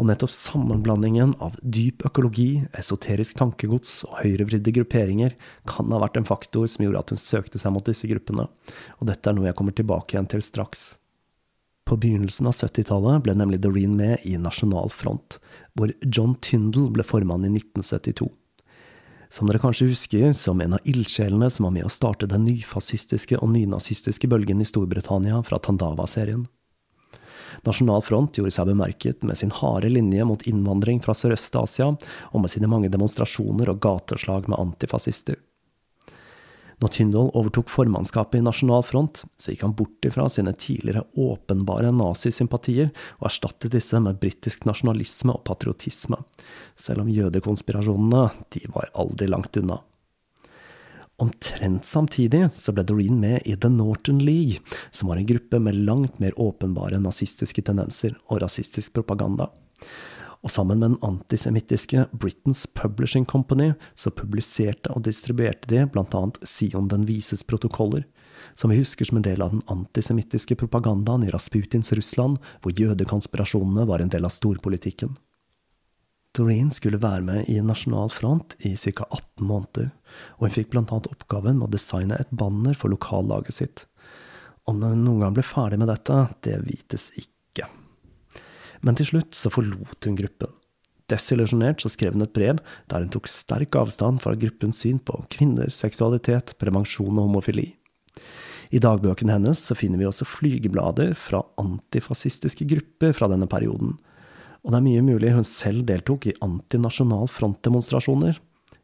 Og 0.00 0.06
nettopp 0.08 0.32
sammenblandingen 0.32 1.34
av 1.44 1.58
dyp 1.60 2.06
økologi, 2.08 2.62
esoterisk 2.72 3.36
tankegods 3.36 3.98
og 4.08 4.22
høyrevridde 4.22 4.72
grupperinger 4.78 5.34
kan 5.68 5.92
ha 5.92 5.98
vært 6.00 6.16
en 6.16 6.28
faktor 6.28 6.64
som 6.72 6.86
gjorde 6.86 7.02
at 7.02 7.12
hun 7.12 7.20
søkte 7.20 7.60
seg 7.60 7.74
mot 7.74 7.84
disse 7.84 8.08
gruppene, 8.08 8.46
og 8.96 9.10
dette 9.10 9.28
er 9.28 9.36
noe 9.36 9.50
jeg 9.50 9.58
kommer 9.58 9.76
tilbake 9.76 10.16
igjen 10.16 10.30
til 10.32 10.40
straks. 10.46 10.94
På 11.84 11.98
begynnelsen 12.00 12.48
av 12.48 12.54
70-tallet 12.56 13.26
ble 13.26 13.34
nemlig 13.36 13.58
Doreen 13.60 13.96
med 13.98 14.24
i 14.24 14.38
Nasjonal 14.40 14.88
Front, 14.94 15.36
hvor 15.76 15.92
John 16.06 16.36
Tyndall 16.40 16.88
ble 16.94 17.04
formann 17.04 17.44
i 17.44 17.50
1972. 17.52 18.30
Som 19.30 19.50
dere 19.50 19.60
kanskje 19.62 19.90
husker, 19.90 20.30
som 20.38 20.62
en 20.64 20.78
av 20.78 20.88
ildsjelene 20.88 21.50
som 21.52 21.68
var 21.68 21.74
med 21.76 21.86
å 21.86 21.92
starte 21.92 22.30
den 22.30 22.46
nyfascistiske 22.48 23.36
og 23.42 23.52
nynazistiske 23.52 24.30
bølgen 24.32 24.62
i 24.64 24.68
Storbritannia 24.70 25.42
fra 25.44 25.60
Tandava-serien. 25.60 26.48
Nasjonal 27.66 28.02
Front 28.06 28.38
gjorde 28.38 28.54
seg 28.54 28.70
bemerket 28.70 29.26
med 29.26 29.38
sin 29.40 29.54
harde 29.54 29.90
linje 29.92 30.26
mot 30.26 30.42
innvandring 30.48 31.02
fra 31.04 31.16
Sørøst-Asia, 31.16 31.92
og 32.32 32.42
med 32.42 32.52
sine 32.52 32.70
mange 32.70 32.90
demonstrasjoner 32.92 33.72
og 33.72 33.80
gateslag 33.84 34.48
med 34.50 34.60
antifascister. 34.60 35.38
Når 36.80 36.92
Tyndall 36.96 37.28
overtok 37.36 37.68
formannskapet 37.68 38.38
i 38.38 38.44
Nasjonal 38.44 38.84
Front, 38.86 39.26
så 39.36 39.52
gikk 39.52 39.66
han 39.66 39.74
bort 39.76 40.06
ifra 40.08 40.24
sine 40.32 40.54
tidligere 40.56 41.04
åpenbare 41.12 41.92
nazisympatier 41.92 42.88
og 43.18 43.28
erstattet 43.28 43.74
disse 43.74 44.00
med 44.00 44.16
britisk 44.22 44.64
nasjonalisme 44.68 45.34
og 45.36 45.44
patriotisme, 45.44 46.16
selv 46.80 47.04
om 47.04 47.12
jødekonspirasjonene, 47.12 48.24
de 48.56 48.64
var 48.72 48.88
aldri 48.96 49.28
langt 49.28 49.60
unna. 49.60 49.82
Omtrent 51.20 51.84
samtidig 51.84 52.46
så 52.56 52.72
ble 52.72 52.84
Doreen 52.88 53.18
med 53.20 53.42
i 53.44 53.52
The 53.52 53.68
Norton 53.68 54.22
League, 54.24 54.62
som 54.90 55.10
var 55.10 55.20
en 55.20 55.26
gruppe 55.28 55.58
med 55.60 55.76
langt 55.84 56.16
mer 56.18 56.32
åpenbare 56.40 57.00
nazistiske 57.02 57.60
tendenser 57.66 58.14
og 58.30 58.40
rasistisk 58.40 58.94
propaganda. 58.96 59.50
Og 60.40 60.48
sammen 60.48 60.80
med 60.80 60.94
den 60.94 61.02
antisemittiske 61.04 62.06
Britain's 62.16 62.64
Publishing 62.72 63.26
Company 63.28 63.74
så 63.94 64.08
publiserte 64.10 64.94
og 64.96 65.04
distribuerte 65.04 65.68
de 65.68 65.84
annet 65.84 66.40
Sion 66.48 66.88
den 66.88 67.04
vises 67.04 67.44
protokoller, 67.44 68.06
som 68.54 68.72
vi 68.72 68.80
husker 68.80 69.04
som 69.04 69.20
en 69.20 69.28
del 69.28 69.42
av 69.44 69.52
den 69.52 69.66
antisemittiske 69.68 70.56
propagandaen 70.56 71.26
i 71.26 71.34
Rasputins 71.34 71.92
Russland, 71.92 72.38
hvor 72.62 72.72
jødekonspirasjonene 72.72 73.84
var 73.84 74.00
en 74.00 74.08
del 74.08 74.24
av 74.24 74.32
storpolitikken. 74.32 75.18
Doreen 76.36 76.70
skulle 76.70 77.00
være 77.02 77.24
med 77.26 77.48
i 77.50 77.56
Nasjonal 77.64 78.12
Front 78.14 78.54
i 78.66 78.76
ca. 78.78 79.06
18 79.10 79.46
måneder, 79.46 79.90
og 80.38 80.46
hun 80.46 80.54
fikk 80.54 80.76
annet 80.78 81.08
oppgaven 81.10 81.58
med 81.58 81.66
å 81.66 81.74
designe 81.74 82.18
et 82.20 82.30
banner 82.30 82.76
for 82.78 82.92
lokallaget 82.92 83.56
sitt. 83.56 83.84
Om 84.70 84.82
hun 84.84 85.02
noen 85.04 85.24
gang 85.24 85.34
ble 85.34 85.42
ferdig 85.46 85.80
med 85.80 85.90
dette, 85.90 86.28
det 86.46 86.60
vites 86.68 87.10
ikke. 87.18 87.66
Men 88.86 88.96
til 88.96 89.10
slutt 89.10 89.34
så 89.34 89.50
forlot 89.50 90.06
hun 90.06 90.18
gruppen. 90.18 90.54
Desillusjonert 91.10 91.82
så 91.82 91.90
skrev 91.90 92.14
hun 92.14 92.22
et 92.22 92.36
brev 92.36 92.60
der 92.90 93.02
hun 93.02 93.10
tok 93.10 93.26
sterk 93.26 93.74
avstand 93.74 94.22
fra 94.22 94.36
gruppens 94.38 94.84
syn 94.84 95.00
på 95.02 95.16
kvinner, 95.34 95.72
seksualitet, 95.74 96.54
prevensjon 96.62 97.18
og 97.18 97.26
homofili. 97.26 97.72
I 98.70 98.78
dagbøkene 98.78 99.34
hennes 99.34 99.64
så 99.66 99.74
finner 99.74 99.98
vi 99.98 100.06
også 100.06 100.28
flygeblader 100.28 101.16
fra 101.18 101.42
antifascistiske 101.58 102.68
grupper 102.70 103.16
fra 103.18 103.26
denne 103.32 103.50
perioden, 103.50 103.96
og 104.64 104.72
det 104.72 104.78
er 104.78 104.84
mye 104.84 105.02
mulig 105.04 105.32
hun 105.34 105.46
selv 105.46 105.86
deltok 105.88 106.28
i 106.28 106.36
antinasjonal 106.44 107.30
frontdemonstrasjoner. 107.32 108.38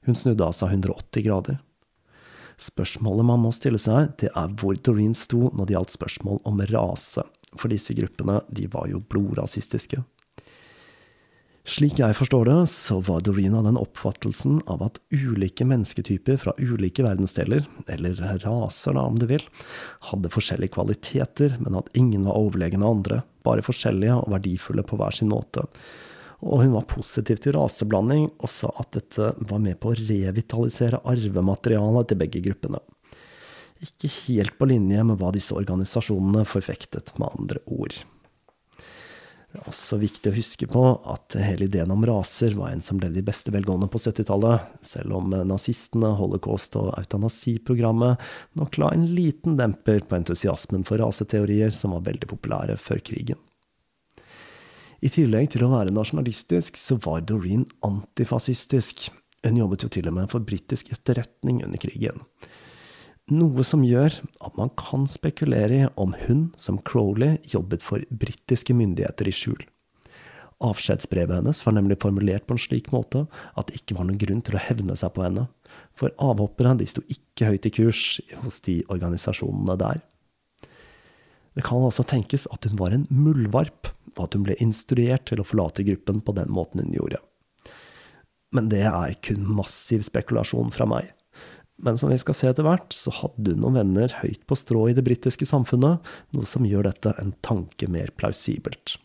Hun 0.07 0.19
snudde 0.19 0.47
av 0.47 0.55
seg 0.57 0.73
180 0.73 1.25
grader. 1.27 1.59
Spørsmålet 2.57 3.29
man 3.29 3.43
må 3.43 3.53
stille 3.53 3.81
seg, 3.81 4.15
det 4.21 4.31
er 4.33 4.53
hvor 4.57 4.79
Doreen 4.81 5.15
sto 5.17 5.51
når 5.53 5.69
det 5.69 5.77
gjaldt 5.77 5.97
spørsmål 5.99 6.41
om 6.49 6.63
rase, 6.73 7.27
for 7.57 7.73
disse 7.73 7.97
gruppene, 7.97 8.39
de 8.49 8.69
var 8.73 8.89
jo 8.89 9.03
blodrasistiske. 9.05 10.01
Slik 11.67 11.99
jeg 11.99 12.15
forstår 12.15 12.47
det, 12.47 12.59
så 12.71 13.01
var 13.03 13.25
Doreen 13.27 13.57
av 13.59 13.65
den 13.67 13.79
oppfattelsen 13.81 14.61
av 14.71 14.85
at 14.87 15.01
ulike 15.11 15.65
mennesketyper 15.67 16.39
fra 16.39 16.55
ulike 16.63 17.03
verdensdeler, 17.03 17.67
eller 17.91 18.21
raser 18.45 18.95
da 18.95 19.03
om 19.03 19.19
du 19.19 19.27
vil, 19.27 19.43
hadde 20.13 20.31
forskjellige 20.31 20.77
kvaliteter, 20.79 21.57
men 21.59 21.75
at 21.83 21.91
ingen 21.99 22.29
var 22.29 22.39
overlegne 22.39 22.87
andre, 22.87 23.25
bare 23.43 23.67
forskjellige 23.67 24.15
og 24.15 24.31
verdifulle 24.37 24.87
på 24.87 25.01
hver 25.01 25.19
sin 25.19 25.33
måte. 25.35 25.67
Og 26.47 26.63
hun 26.63 26.77
var 26.77 26.87
positiv 26.87 27.43
til 27.43 27.59
raseblanding, 27.59 28.29
og 28.39 28.53
sa 28.53 28.71
at 28.79 28.95
dette 28.95 29.35
var 29.35 29.63
med 29.67 29.81
på 29.83 29.91
å 29.91 29.99
revitalisere 29.99 31.03
arvematerialet 31.03 32.13
til 32.13 32.23
begge 32.23 32.47
gruppene. 32.47 32.79
Ikke 33.83 34.09
helt 34.23 34.55
på 34.55 34.71
linje 34.71 35.03
med 35.03 35.19
hva 35.19 35.35
disse 35.35 35.57
organisasjonene 35.59 36.47
forfektet, 36.47 37.17
med 37.19 37.35
andre 37.35 37.67
ord. 37.67 38.05
Det 39.57 39.63
er 39.63 39.71
også 39.71 39.97
viktig 39.97 40.29
å 40.29 40.37
huske 40.37 40.67
på 40.69 40.81
at 41.09 41.33
hele 41.41 41.65
ideen 41.65 41.89
om 41.95 42.03
raser 42.05 42.53
var 42.59 42.75
en 42.75 42.83
som 42.85 42.99
levde 43.01 43.23
i 43.23 43.25
beste 43.25 43.49
velgående 43.55 43.87
på 43.89 43.97
70-tallet, 44.03 44.67
selv 44.85 45.15
om 45.17 45.33
nazistene, 45.49 46.11
holocaust 46.19 46.77
og 46.77 46.91
eutanasiprogrammet 46.99 48.21
nok 48.61 48.77
la 48.77 48.91
en 48.93 49.07
liten 49.17 49.57
demper 49.57 50.05
på 50.05 50.19
entusiasmen 50.19 50.85
for 50.85 51.01
raseteorier 51.01 51.73
som 51.73 51.95
var 51.97 52.05
veldig 52.11 52.29
populære 52.35 52.77
før 52.77 53.01
krigen. 53.09 53.41
I 55.01 55.09
tillegg 55.17 55.49
til 55.55 55.65
å 55.65 55.73
være 55.73 55.97
nasjonalistisk, 55.97 56.77
så 56.77 57.01
var 57.01 57.25
Doreen 57.25 57.65
antifascistisk. 57.89 59.09
Hun 59.41 59.63
jobbet 59.63 59.89
jo 59.89 59.93
til 59.97 60.13
og 60.13 60.19
med 60.19 60.29
for 60.35 60.45
britisk 60.45 60.93
etterretning 60.93 61.65
under 61.65 61.81
krigen. 61.81 62.21
Noe 63.27 63.65
som 63.67 63.83
gjør 63.83 64.21
at 64.47 64.55
man 64.55 64.69
kan 64.79 65.09
spekulere 65.11 65.81
i 65.81 65.87
om 65.99 66.13
hun, 66.29 66.53
som 66.55 66.77
Crowley, 66.87 67.41
jobbet 67.51 67.83
for 67.83 68.05
britiske 68.15 68.75
myndigheter 68.77 69.27
i 69.27 69.33
skjul. 69.35 69.65
Avskjedsbrevet 70.63 71.41
hennes 71.41 71.59
var 71.67 71.75
nemlig 71.75 71.99
formulert 72.01 72.47
på 72.47 72.55
en 72.55 72.63
slik 72.63 72.93
måte 72.95 73.25
at 73.59 73.67
det 73.67 73.81
ikke 73.81 73.97
var 73.99 74.07
noen 74.07 74.21
grunn 74.23 74.45
til 74.47 74.55
å 74.55 74.63
hevne 74.63 74.95
seg 74.97 75.11
på 75.17 75.25
henne, 75.27 75.49
for 75.91 76.15
avhoppere 76.23 76.77
de 76.79 76.87
sto 76.87 77.03
ikke 77.11 77.51
høyt 77.51 77.67
i 77.67 77.75
kurs 77.75 78.05
hos 78.45 78.61
de 78.65 78.79
organisasjonene 78.95 79.77
der. 79.83 80.01
Det 81.59 81.67
kan 81.67 81.83
altså 81.83 82.07
tenkes 82.07 82.47
at 82.55 82.71
hun 82.71 82.79
var 82.79 82.95
en 82.95 83.09
muldvarp, 83.11 83.91
og 84.15 84.23
at 84.29 84.39
hun 84.39 84.47
ble 84.47 84.55
instruert 84.63 85.27
til 85.27 85.43
å 85.43 85.49
forlate 85.51 85.83
gruppen 85.89 86.23
på 86.23 86.39
den 86.39 86.55
måten 86.55 86.85
hun 86.85 86.95
gjorde. 86.95 87.19
Men 88.55 88.71
det 88.71 88.87
er 88.87 89.19
kun 89.27 89.43
massiv 89.59 90.07
spekulasjon 90.07 90.71
fra 90.71 90.87
meg. 90.87 91.16
Men 91.83 91.99
som 92.01 92.09
vi 92.13 92.19
skal 92.21 92.37
se 92.37 92.49
etter 92.49 92.65
hvert, 92.65 92.95
så 92.97 93.13
hadde 93.13 93.53
hun 93.53 93.65
noen 93.65 93.81
venner 93.81 94.15
høyt 94.23 94.45
på 94.49 94.57
strå 94.57 94.87
i 94.89 94.97
det 94.97 95.05
britiske 95.07 95.49
samfunnet, 95.49 96.05
noe 96.33 96.49
som 96.49 96.65
gjør 96.69 96.89
dette 96.89 97.13
en 97.21 97.35
tanke 97.45 97.89
mer 97.93 98.13
plausibelt. 98.17 98.97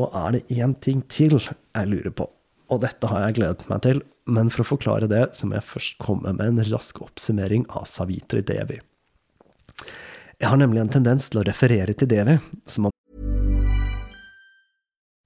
Så 0.00 0.08
er 0.16 0.32
det 0.32 0.46
én 0.56 0.74
ting 0.80 1.02
til 1.12 1.36
jeg 1.36 1.88
lurer 1.88 2.12
på, 2.14 2.28
og 2.70 2.80
dette 2.84 3.08
har 3.10 3.26
jeg 3.26 3.40
gledet 3.40 3.66
meg 3.68 3.82
til, 3.84 4.00
men 4.30 4.48
for 4.52 4.64
å 4.64 4.70
forklare 4.72 5.08
det, 5.10 5.26
så 5.36 5.48
må 5.48 5.58
jeg 5.58 5.68
først 5.68 5.98
komme 6.00 6.32
med 6.36 6.46
en 6.46 6.62
rask 6.70 7.02
oppsummering 7.04 7.66
av 7.68 7.84
Savitri 7.90 8.40
Devi. 8.46 8.78
Jeg 10.40 10.48
har 10.48 10.56
nemlig 10.56 10.80
en 10.80 10.94
tendens 10.94 11.28
til 11.28 11.42
å 11.42 11.44
referere 11.44 11.92
til 11.92 12.08
Devi 12.08 12.38
som 12.66 12.88
om 12.88 12.96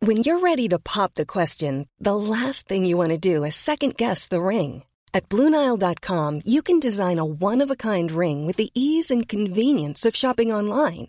When 0.05 0.19
you're 0.19 0.43
ready 0.43 0.69
to 0.69 0.79
pop 0.79 1.15
the 1.15 1.25
question, 1.25 1.87
the 1.99 2.17
last 2.17 2.69
thing 2.69 2.85
you 2.85 2.99
want 2.99 3.13
to 3.13 3.17
do 3.17 3.45
is 3.45 3.55
second 3.55 3.97
guess 3.97 4.27
the 4.29 4.43
ring. 4.43 4.83
At 5.15 5.29
Bluenile.com, 5.31 6.43
you 6.45 6.61
can 6.61 6.81
design 6.81 7.19
a 7.19 7.25
one 7.25 7.63
of 7.63 7.71
a 7.71 7.77
kind 7.77 8.11
ring 8.11 8.45
with 8.45 8.57
the 8.57 8.71
ease 8.75 9.11
and 9.11 9.29
convenience 9.29 10.05
of 10.05 10.17
shopping 10.17 10.53
online. 10.53 11.09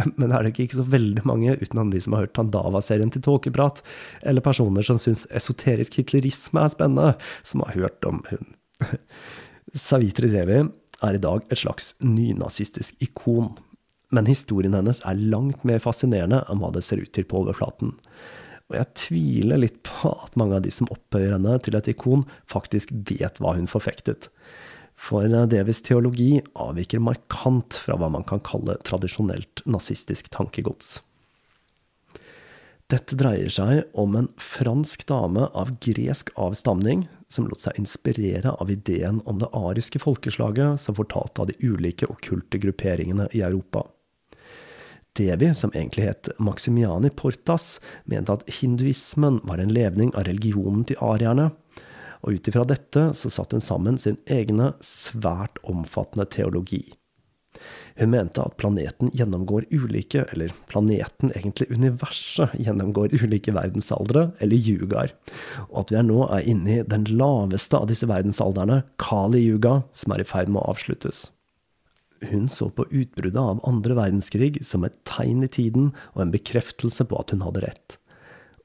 Men 0.20 0.32
er 0.32 0.46
det 0.46 0.54
ikke 0.54 0.80
så 0.80 0.86
veldig 0.86 1.24
mange, 1.28 1.56
utenom 1.60 1.92
de 1.92 2.00
som 2.02 2.16
har 2.16 2.26
hørt 2.26 2.34
Tandava-serien 2.38 3.12
til 3.12 3.24
Tåkeprat, 3.26 3.82
eller 4.22 4.44
personer 4.44 4.86
som 4.86 5.00
syns 5.02 5.26
esoterisk 5.34 6.00
hitlerisme 6.00 6.64
er 6.64 6.74
spennende, 6.74 7.14
som 7.46 7.64
har 7.66 7.78
hørt 7.78 8.08
om 8.08 8.22
hun. 8.30 8.52
Savitri 9.88 10.30
Devi 10.32 10.62
er 11.00 11.16
i 11.16 11.22
dag 11.22 11.44
et 11.48 11.62
slags 11.62 11.94
nynazistisk 12.04 12.96
ikon. 13.04 13.54
Men 14.10 14.26
historien 14.26 14.74
hennes 14.74 15.02
er 15.06 15.20
langt 15.30 15.62
mer 15.68 15.82
fascinerende 15.82 16.42
enn 16.50 16.62
hva 16.62 16.72
det 16.74 16.82
ser 16.84 17.02
ut 17.02 17.12
til 17.14 17.26
på 17.30 17.44
overflaten. 17.44 17.94
Og 18.70 18.76
jeg 18.78 18.94
tviler 18.98 19.62
litt 19.62 19.80
på 19.86 20.12
at 20.12 20.36
mange 20.38 20.58
av 20.58 20.64
de 20.66 20.72
som 20.74 20.90
opphøyer 20.94 21.34
henne 21.34 21.56
til 21.62 21.78
et 21.78 21.88
ikon, 21.90 22.24
faktisk 22.50 22.92
vet 23.08 23.38
hva 23.42 23.56
hun 23.56 23.70
forfektet. 23.70 24.28
For 25.00 25.24
Devis 25.48 25.80
teologi 25.82 26.42
avviker 26.60 27.00
markant 27.00 27.78
fra 27.86 27.96
hva 27.96 28.10
man 28.12 28.26
kan 28.28 28.42
kalle 28.44 28.76
tradisjonelt 28.84 29.62
nazistisk 29.64 30.28
tankegods. 30.34 30.98
Dette 32.90 33.14
dreier 33.14 33.48
seg 33.54 33.86
om 33.98 34.16
en 34.18 34.28
fransk 34.42 35.06
dame 35.08 35.46
av 35.56 35.70
gresk 35.82 36.32
avstamning 36.34 37.06
som 37.30 37.46
lot 37.46 37.62
seg 37.62 37.78
inspirere 37.78 38.52
av 38.58 38.70
ideen 38.74 39.22
om 39.30 39.38
det 39.38 39.48
ariske 39.54 40.02
folkeslaget 40.02 40.82
som 40.82 40.98
fortalte 40.98 41.44
av 41.44 41.50
de 41.52 41.56
ulike 41.62 42.08
okkulte 42.10 42.58
grupperingene 42.58 43.28
i 43.30 43.44
Europa. 43.46 43.84
Devi, 45.16 45.52
som 45.54 45.72
egentlig 45.74 46.08
het 46.08 46.28
Maximiani 46.38 47.10
Portas, 47.14 47.78
mente 48.10 48.34
at 48.34 48.46
hinduismen 48.60 49.40
var 49.46 49.62
en 49.62 49.72
levning 49.74 50.12
av 50.14 50.26
religionen 50.26 50.84
til 50.86 50.98
arierne, 51.02 51.50
og 52.20 52.36
ut 52.36 52.48
ifra 52.50 52.66
dette 52.68 53.10
så 53.16 53.32
satte 53.32 53.58
hun 53.58 53.64
sammen 53.64 54.00
sin 54.00 54.18
egne, 54.30 54.72
svært 54.84 55.60
omfattende 55.68 56.28
teologi. 56.30 56.84
Hun 57.98 58.12
mente 58.14 58.40
at 58.40 58.56
planeten 58.56 59.10
gjennomgår 59.12 59.66
ulike, 59.74 60.22
eller 60.32 60.54
planeten, 60.70 61.32
egentlig 61.34 61.68
universet, 61.74 62.54
gjennomgår 62.56 63.12
ulike 63.18 63.52
verdensaldre, 63.52 64.30
eller 64.40 64.56
yugaer, 64.56 65.12
og 65.68 65.82
at 65.82 65.92
vi 65.92 65.98
er 66.00 66.06
nå 66.08 66.22
er 66.30 66.48
inne 66.48 66.78
i 66.78 66.86
den 66.86 67.04
laveste 67.10 67.76
av 67.76 67.90
disse 67.90 68.08
verdensalderne, 68.08 68.82
Kali-yuga, 69.02 69.82
som 69.92 70.14
er 70.14 70.24
i 70.24 70.28
ferd 70.28 70.52
med 70.52 70.62
å 70.62 70.70
avsluttes. 70.72 71.28
Hun 72.30 72.48
så 72.52 72.68
på 72.72 72.84
utbruddet 72.88 73.40
av 73.40 73.62
andre 73.68 73.96
verdenskrig 73.96 74.60
som 74.66 74.84
et 74.84 74.96
tegn 75.08 75.44
i 75.44 75.52
tiden 75.52 75.90
og 76.14 76.26
en 76.26 76.34
bekreftelse 76.34 77.06
på 77.08 77.20
at 77.20 77.32
hun 77.32 77.44
hadde 77.46 77.64
rett. 77.64 77.99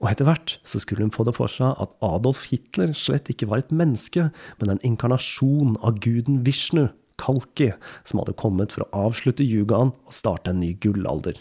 Og 0.05 0.11
etter 0.11 0.27
hvert 0.27 0.59
så 0.61 0.77
skulle 0.77 1.01
hun 1.01 1.13
få 1.13 1.25
det 1.25 1.33
for 1.33 1.49
seg 1.49 1.79
at 1.81 1.95
Adolf 2.05 2.43
Hitler 2.51 2.93
slett 2.93 3.31
ikke 3.33 3.47
var 3.49 3.63
et 3.63 3.73
menneske, 3.73 4.27
men 4.61 4.75
en 4.75 4.83
inkarnasjon 4.85 5.79
av 5.81 5.97
guden 6.05 6.43
Vishnu, 6.45 6.91
Kalki, 7.17 7.71
som 8.05 8.21
hadde 8.21 8.37
kommet 8.37 8.75
for 8.75 8.85
å 8.85 9.07
avslutte 9.07 9.47
yugaen 9.47 9.95
og 9.95 10.13
starte 10.13 10.53
en 10.53 10.61
ny 10.61 10.75
gullalder. 10.83 11.39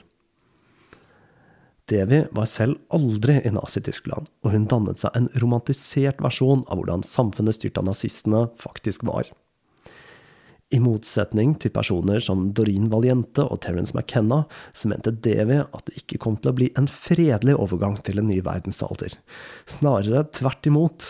Devi 1.92 2.22
var 2.32 2.48
selv 2.48 2.80
aldri 2.96 3.36
i 3.44 3.52
Nazi-Tyskland, 3.52 4.30
og 4.40 4.54
hun 4.54 4.64
dannet 4.70 5.02
seg 5.02 5.12
en 5.18 5.28
romantisert 5.42 6.22
versjon 6.24 6.64
av 6.64 6.80
hvordan 6.80 7.04
samfunnet 7.04 7.58
styrt 7.58 7.76
av 7.76 7.90
nazistene 7.90 8.46
faktisk 8.62 9.04
var. 9.04 9.28
I 10.72 10.78
motsetning 10.80 11.52
til 11.60 11.70
personer 11.74 12.22
som 12.24 12.46
Doreen 12.56 12.86
Valiente 12.90 13.44
og 13.44 13.60
Terence 13.62 13.92
McKenna, 13.94 14.40
så 14.72 14.88
mente 14.88 15.12
Devi 15.12 15.58
at 15.60 15.84
det 15.86 16.00
ikke 16.00 16.18
kom 16.24 16.38
til 16.40 16.50
å 16.50 16.56
bli 16.56 16.70
en 16.80 16.88
fredelig 16.88 17.54
overgang 17.60 17.98
til 18.06 18.18
en 18.18 18.30
ny 18.30 18.40
verdensalder. 18.42 19.12
Snarere 19.70 20.24
tvert 20.34 20.66
imot. 20.70 21.06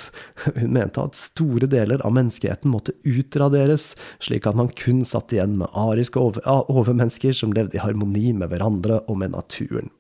Hun 0.59 0.75
mente 0.75 1.05
at 1.07 1.17
store 1.19 1.71
deler 1.71 2.03
av 2.05 2.17
menneskeheten 2.19 2.73
måtte 2.73 2.97
utraderes, 3.07 3.93
slik 4.19 4.49
at 4.51 4.59
man 4.59 4.73
kun 4.75 5.05
satt 5.07 5.33
igjen 5.33 5.55
med 5.63 5.71
ariske 5.71 6.19
over 6.21 6.43
overmennesker 6.45 7.37
som 7.39 7.55
levde 7.55 7.79
i 7.79 7.85
harmoni 7.85 8.33
med 8.35 8.51
hverandre 8.51 9.05
og 9.07 9.23
med 9.23 9.37
naturen. 9.37 9.95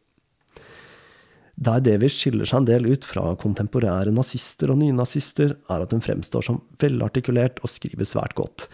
Der 1.55 1.79
Devi 1.79 2.09
skiller 2.11 2.49
seg 2.51 2.65
en 2.65 2.67
del 2.67 2.89
ut 2.91 3.07
fra 3.07 3.29
kontemporære 3.39 4.11
nazister 4.11 4.73
og 4.75 4.81
nynazister, 4.83 5.55
er 5.71 5.85
at 5.87 5.95
hun 5.95 6.03
fremstår 6.03 6.43
som 6.43 6.61
velartikulert 6.83 7.63
og 7.63 7.71
skriver 7.71 8.09
svært 8.11 8.35
godt. 8.35 8.67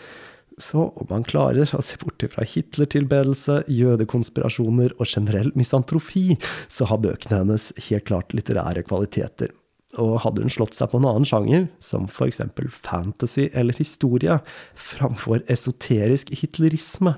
Så 0.60 0.90
om 0.94 1.06
man 1.08 1.24
klarer 1.24 1.70
å 1.72 1.80
se 1.84 1.96
bort 2.00 2.24
fra 2.34 2.44
Hitler-tilbedelse, 2.44 3.62
jødekonspirasjoner 3.72 4.92
og 4.98 5.08
generell 5.08 5.48
misantrofi, 5.56 6.36
så 6.68 6.88
har 6.90 7.00
bøkene 7.00 7.40
hennes 7.40 7.70
helt 7.88 8.06
klart 8.10 8.34
litterære 8.36 8.84
kvaliteter. 8.84 9.54
Og 9.98 10.20
hadde 10.22 10.44
hun 10.44 10.52
slått 10.52 10.76
seg 10.76 10.92
på 10.92 11.00
en 11.00 11.08
annen 11.08 11.26
sjanger, 11.26 11.64
som 11.82 12.06
eksempel 12.26 12.68
fantasy 12.70 13.48
eller 13.50 13.74
historie, 13.80 14.36
framfor 14.78 15.42
esoterisk 15.50 16.30
hitlerisme, 16.42 17.16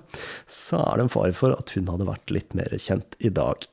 så 0.48 0.80
er 0.86 0.96
det 0.96 1.08
en 1.08 1.12
fare 1.12 1.36
for 1.36 1.58
at 1.58 1.74
hun 1.76 1.90
hadde 1.92 2.08
vært 2.08 2.32
litt 2.32 2.56
mer 2.56 2.72
kjent 2.80 3.18
i 3.20 3.32
dag. 3.34 3.66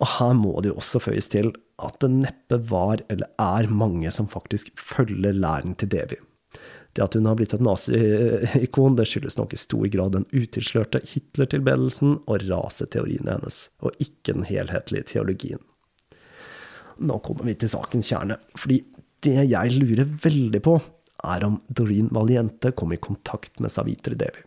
Og 0.00 0.08
her 0.16 0.32
må 0.38 0.54
det 0.62 0.72
jo 0.72 0.78
også 0.80 1.02
føyes 1.04 1.28
til 1.34 1.52
at 1.84 2.00
det 2.00 2.12
neppe 2.14 2.62
var 2.70 3.02
eller 3.12 3.28
er 3.40 3.68
mange 3.68 4.08
som 4.14 4.30
faktisk 4.30 4.72
følger 4.78 5.36
læren 5.36 5.76
til 5.76 5.92
Devi. 5.92 6.16
Det 6.92 7.04
at 7.04 7.14
hun 7.14 7.28
har 7.28 7.36
blitt 7.38 7.54
et 7.54 7.62
nazi-ikon, 7.62 8.96
det 8.98 9.06
skyldes 9.06 9.38
nok 9.38 9.54
i 9.54 9.60
stor 9.62 9.86
grad 9.92 10.16
den 10.16 10.26
utilslørte 10.34 11.02
Hitler-tilbedelsen 11.06 12.16
og 12.24 12.46
raseteoriene 12.50 13.36
hennes, 13.36 13.62
og 13.84 13.94
ikke 14.02 14.34
den 14.34 14.46
helhetlige 14.48 15.06
teologien. 15.12 15.62
Nå 17.00 17.20
kommer 17.24 17.46
vi 17.48 17.56
til 17.56 17.70
sakens 17.72 18.10
kjerne, 18.10 18.36
fordi 18.58 18.82
det 19.24 19.46
jeg 19.52 19.76
lurer 19.76 20.08
veldig 20.24 20.62
på, 20.66 20.80
er 21.20 21.44
om 21.44 21.58
Doreen 21.68 22.08
Valiente 22.16 22.72
kom 22.72 22.94
i 22.94 23.00
kontakt 23.00 23.60
med 23.60 23.72
Savitri 23.72 24.16
Devi. 24.18 24.46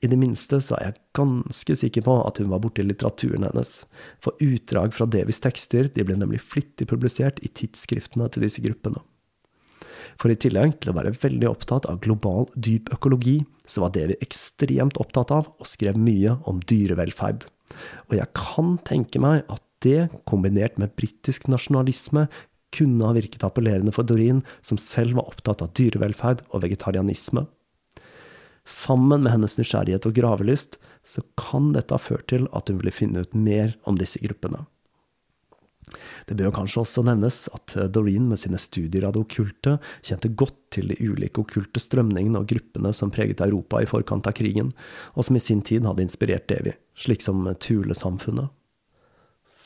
I 0.00 0.08
det 0.08 0.16
minste 0.16 0.62
så 0.64 0.78
er 0.78 0.86
jeg 0.86 1.00
ganske 1.18 1.74
sikker 1.76 2.04
på 2.06 2.14
at 2.24 2.40
hun 2.40 2.48
var 2.52 2.62
borti 2.64 2.84
litteraturen 2.86 3.44
hennes, 3.44 3.84
for 4.24 4.40
utdrag 4.40 4.96
fra 4.96 5.06
Devis 5.12 5.42
tekster 5.44 5.90
de 5.92 6.06
ble 6.08 6.16
nemlig 6.16 6.40
flittig 6.40 6.88
publisert 6.88 7.42
i 7.44 7.52
tidsskriftene 7.52 8.30
til 8.32 8.46
disse 8.46 8.64
gruppene. 8.64 9.02
For 10.18 10.32
i 10.32 10.38
tillegg 10.40 10.78
til 10.80 10.92
å 10.92 10.96
være 10.96 11.14
veldig 11.20 11.48
opptatt 11.50 11.86
av 11.90 12.00
global 12.04 12.48
dyp 12.54 12.90
økologi, 12.94 13.40
så 13.70 13.84
var 13.84 13.94
Devi 13.94 14.16
ekstremt 14.24 14.98
opptatt 15.02 15.32
av 15.34 15.50
og 15.52 15.68
skrev 15.68 15.98
mye 16.00 16.38
om 16.50 16.62
dyrevelferd. 16.66 17.46
Og 18.10 18.16
jeg 18.18 18.32
kan 18.36 18.76
tenke 18.86 19.22
meg 19.22 19.44
at 19.52 19.62
det, 19.84 20.10
kombinert 20.28 20.76
med 20.80 20.92
britisk 20.98 21.46
nasjonalisme, 21.48 22.26
kunne 22.74 23.06
ha 23.06 23.14
virket 23.16 23.44
appellerende 23.46 23.94
for 23.94 24.06
Doreen, 24.06 24.42
som 24.62 24.78
selv 24.78 25.16
var 25.18 25.30
opptatt 25.30 25.62
av 25.64 25.72
dyrevelferd 25.78 26.44
og 26.50 26.62
vegetarianisme. 26.66 27.46
Sammen 28.68 29.24
med 29.24 29.32
hennes 29.34 29.56
nysgjerrighet 29.58 30.06
og 30.06 30.14
gravelyst, 30.18 30.76
så 31.06 31.24
kan 31.40 31.72
dette 31.74 31.96
ha 31.96 32.02
ført 32.02 32.28
til 32.30 32.46
at 32.54 32.68
hun 32.70 32.78
ville 32.82 32.94
finne 32.94 33.24
ut 33.24 33.34
mer 33.34 33.74
om 33.88 33.98
disse 33.98 34.20
gruppene. 34.22 34.66
Det 36.26 36.36
bør 36.38 36.52
kanskje 36.54 36.82
også 36.84 37.04
nevnes 37.06 37.42
at 37.56 37.74
eh, 37.76 37.88
Doreen 37.90 38.28
med 38.30 38.40
sine 38.42 38.60
studier 38.60 39.06
av 39.06 39.14
det 39.14 39.24
okkulte 39.24 39.78
kjente 40.06 40.30
godt 40.38 40.58
til 40.76 40.92
de 40.92 40.98
ulike 41.02 41.42
okkulte 41.42 41.82
strømningene 41.82 42.42
og 42.42 42.48
gruppene 42.52 42.92
som 42.96 43.12
preget 43.14 43.42
Europa 43.44 43.82
i 43.82 43.88
forkant 43.90 44.28
av 44.30 44.36
krigen, 44.38 44.70
og 45.16 45.26
som 45.26 45.38
i 45.38 45.42
sin 45.42 45.64
tid 45.66 45.88
hadde 45.88 46.04
inspirert 46.06 46.48
Devi, 46.50 46.76
slik 46.94 47.24
som 47.24 47.42
Thule-samfunnet. 47.58 48.52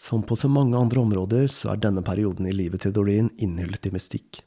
Som 0.04 0.24
på 0.26 0.36
så 0.36 0.50
mange 0.52 0.76
andre 0.76 1.00
områder 1.00 1.46
så 1.48 1.72
er 1.72 1.78
denne 1.80 2.02
perioden 2.04 2.48
i 2.48 2.56
livet 2.56 2.84
til 2.84 2.92
Doreen 2.92 3.30
innhyllet 3.40 3.88
i 3.88 3.94
mystikk. 3.94 4.42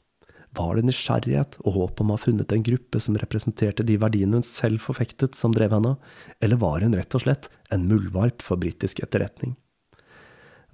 Var 0.56 0.78
det 0.78 0.86
nysgjerrighet 0.88 1.58
og 1.64 1.74
håp 1.74 2.00
om 2.02 2.12
å 2.12 2.16
ha 2.16 2.22
funnet 2.22 2.52
en 2.54 2.64
gruppe 2.64 3.00
som 3.02 3.18
representerte 3.20 3.84
de 3.86 3.98
verdiene 4.00 4.38
hun 4.38 4.46
selv 4.46 4.80
forfektet, 4.82 5.36
som 5.36 5.54
drev 5.54 5.74
henne, 5.76 5.96
eller 6.40 6.60
var 6.62 6.84
hun 6.84 6.96
rett 6.96 7.14
og 7.14 7.24
slett 7.24 7.50
en 7.74 7.84
muldvarp 7.90 8.44
for 8.44 8.60
britisk 8.60 9.02
etterretning? 9.04 9.56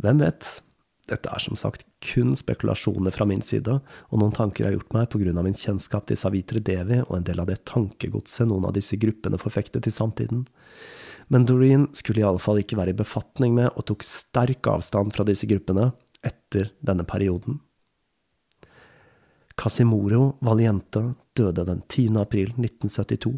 Hvem 0.03 0.23
vet, 0.23 0.47
dette 1.11 1.31
er 1.31 1.43
som 1.43 1.57
sagt 1.59 1.85
kun 2.05 2.33
spekulasjoner 2.39 3.15
fra 3.15 3.27
min 3.29 3.43
side, 3.45 3.79
og 4.09 4.21
noen 4.21 4.35
tanker 4.35 4.65
jeg 4.65 4.71
har 4.71 4.77
gjort 4.79 4.95
meg 4.97 5.37
av 5.39 5.45
min 5.47 5.59
kjennskap 5.59 6.07
til 6.09 6.19
Savitri 6.21 6.63
Devi 6.65 7.03
og 7.05 7.19
en 7.19 7.27
del 7.27 7.43
av 7.43 7.51
det 7.51 7.65
tankegodset 7.69 8.49
noen 8.49 8.67
av 8.69 8.75
disse 8.77 8.97
gruppene 9.01 9.41
forfektet 9.41 9.87
i 9.87 9.95
samtiden. 9.95 10.47
Men 11.29 11.47
Doreen 11.49 11.89
skulle 11.97 12.21
i 12.21 12.27
alle 12.27 12.43
fall 12.43 12.61
ikke 12.61 12.79
være 12.79 12.93
i 12.93 12.99
befatning 12.99 13.55
med 13.57 13.71
og 13.75 13.87
tok 13.89 14.05
sterk 14.05 14.67
avstand 14.69 15.15
fra 15.17 15.27
disse 15.29 15.49
gruppene 15.49 15.91
etter 16.25 16.71
denne 16.85 17.07
perioden. 17.09 17.61
Casimoro 19.61 20.35
Valiente 20.43 21.15
døde 21.37 21.65
den 21.69 21.83
10. 21.89 22.17
april 22.21 22.51
1972, 22.57 23.37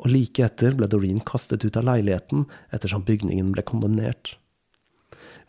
og 0.00 0.08
like 0.08 0.44
etter 0.44 0.76
ble 0.76 0.88
Doreen 0.88 1.20
kastet 1.24 1.64
ut 1.64 1.76
av 1.76 1.86
leiligheten 1.88 2.46
ettersom 2.72 3.04
bygningen 3.06 3.52
ble 3.54 3.64
kondemnert. 3.68 4.36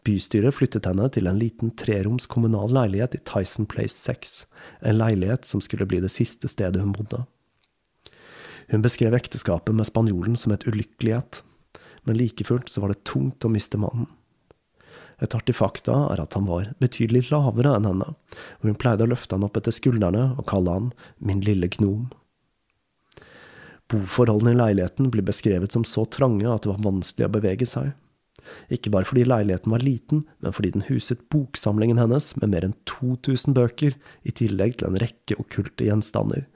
Bystyret 0.07 0.55
flyttet 0.57 0.87
henne 0.89 1.05
til 1.13 1.29
en 1.29 1.37
liten 1.37 1.73
treroms 1.77 2.25
kommunal 2.29 2.71
leilighet 2.73 3.19
i 3.19 3.21
Tyson 3.27 3.67
Place 3.69 3.99
6, 3.99 4.45
en 4.89 4.97
leilighet 4.97 5.45
som 5.45 5.61
skulle 5.61 5.85
bli 5.85 5.99
det 6.01 6.09
siste 6.13 6.49
stedet 6.49 6.81
hun 6.81 6.95
bodde. 6.95 7.21
Hun 8.71 8.81
beskrev 8.81 9.13
ekteskapet 9.13 9.75
med 9.75 9.85
spanjolen 9.89 10.37
som 10.39 10.55
et 10.55 10.65
ulykkelighet, 10.65 11.43
men 12.07 12.17
like 12.17 12.47
fullt 12.47 12.71
så 12.71 12.81
var 12.81 12.93
det 12.93 13.03
tungt 13.05 13.45
å 13.45 13.51
miste 13.51 13.77
mannen. 13.77 14.07
Et 15.21 15.35
artig 15.37 15.53
fakta 15.53 15.93
er 16.09 16.21
at 16.23 16.33
han 16.33 16.47
var 16.49 16.71
betydelig 16.81 17.27
lavere 17.29 17.75
enn 17.77 17.85
henne, 17.85 18.13
og 18.57 18.65
hun 18.65 18.79
pleide 18.81 19.05
å 19.05 19.11
løfte 19.11 19.37
han 19.37 19.45
opp 19.45 19.59
etter 19.59 19.75
skuldrene 19.75 20.31
og 20.33 20.47
kalle 20.49 20.77
han 20.77 20.89
min 21.21 21.43
lille 21.45 21.69
gnom. 21.75 22.07
Boforholdene 23.91 24.55
i 24.55 24.57
leiligheten 24.57 25.11
blir 25.13 25.27
beskrevet 25.27 25.75
som 25.75 25.85
så 25.85 26.07
trange 26.09 26.47
at 26.49 26.63
det 26.63 26.71
var 26.71 26.85
vanskelig 26.87 27.27
å 27.27 27.35
bevege 27.35 27.67
seg. 27.69 27.91
Ikke 28.73 28.91
bare 28.93 29.07
fordi 29.07 29.25
leiligheten 29.27 29.73
var 29.73 29.83
liten, 29.85 30.23
men 30.41 30.55
fordi 30.55 30.73
den 30.75 30.85
huset 30.89 31.21
boksamlingen 31.33 31.99
hennes 32.01 32.31
med 32.41 32.53
mer 32.53 32.67
enn 32.67 32.77
2000 32.89 33.57
bøker, 33.57 33.97
i 34.23 34.33
tillegg 34.35 34.79
til 34.79 34.91
en 34.91 34.99
rekke 35.01 35.37
okkulte 35.41 35.87
gjenstander, 35.87 36.47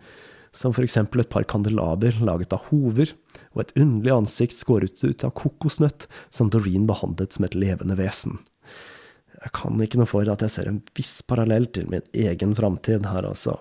som 0.56 0.76
eksempel 0.80 1.21
et 1.21 1.32
par 1.32 1.43
kandelaber 1.52 2.15
laget 2.24 2.56
av 2.56 2.69
hover, 2.69 3.12
og 3.54 3.65
et 3.65 3.76
underlig 3.76 4.13
ansikt 4.15 4.56
skåret 4.56 5.04
ut 5.04 5.26
av 5.28 5.36
kokosnøtt 5.36 6.08
som 6.34 6.52
Doreen 6.52 6.88
behandlet 6.88 7.36
som 7.36 7.48
et 7.48 7.58
levende 7.58 7.98
vesen. 8.00 8.39
Jeg 9.45 9.54
kan 9.54 9.82
ikke 9.84 10.00
noe 10.00 10.10
for 10.10 10.26
at 10.32 10.41
jeg 10.41 10.54
ser 10.56 10.71
en 10.71 10.82
viss 10.98 11.19
parallell 11.28 11.67
til 11.76 11.89
min 11.91 12.06
egen 12.15 12.56
framtid 12.58 13.06
her, 13.06 13.28
altså. 13.28 13.60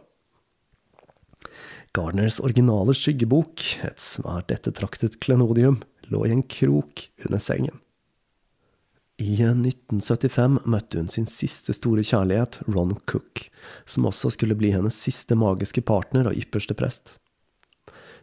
Gardners 1.94 2.40
originale 2.42 2.94
skyggebok, 2.96 3.62
et 3.86 4.00
svært 4.02 4.50
ettertraktet 4.54 5.20
klenodium, 5.22 5.82
lå 6.10 6.24
i 6.26 6.32
en 6.34 6.42
krok 6.42 7.04
under 7.26 7.42
sengen. 7.42 7.83
I 9.22 9.36
1975 9.38 10.64
møtte 10.66 10.98
hun 10.98 11.08
sin 11.12 11.26
siste 11.30 11.70
store 11.76 12.02
kjærlighet, 12.02 12.58
Ron 12.66 12.96
Cook, 13.06 13.44
som 13.86 14.08
også 14.10 14.32
skulle 14.34 14.56
bli 14.58 14.72
hennes 14.74 14.96
siste 14.98 15.36
magiske 15.38 15.84
partner 15.86 16.26
og 16.26 16.40
ypperste 16.40 16.74
prest. 16.74 17.14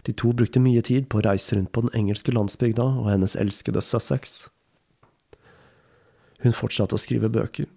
De 0.03 0.11
to 0.11 0.33
brukte 0.35 0.59
mye 0.59 0.81
tid 0.83 1.07
på 1.07 1.21
å 1.21 1.23
reise 1.29 1.55
rundt 1.55 1.71
på 1.71 1.85
den 1.85 1.95
engelske 1.95 2.35
landsbygda 2.35 2.89
og 2.99 3.07
hennes 3.07 3.37
elskede 3.39 3.79
Sussex. 3.85 4.49
Hun 6.43 6.57
fortsatte 6.57 6.97
å 6.97 7.01
skrive 7.01 7.31
bøker, 7.31 7.69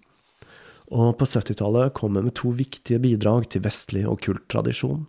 og 0.91 1.15
på 1.15 1.25
70-tallet 1.29 1.95
kom 1.95 2.17
hun 2.19 2.27
med 2.27 2.35
to 2.35 2.51
viktige 2.51 2.99
bidrag 2.99 3.47
til 3.47 3.63
vestlig 3.63 4.03
okkult 4.09 4.43
tradisjon. 4.51 5.05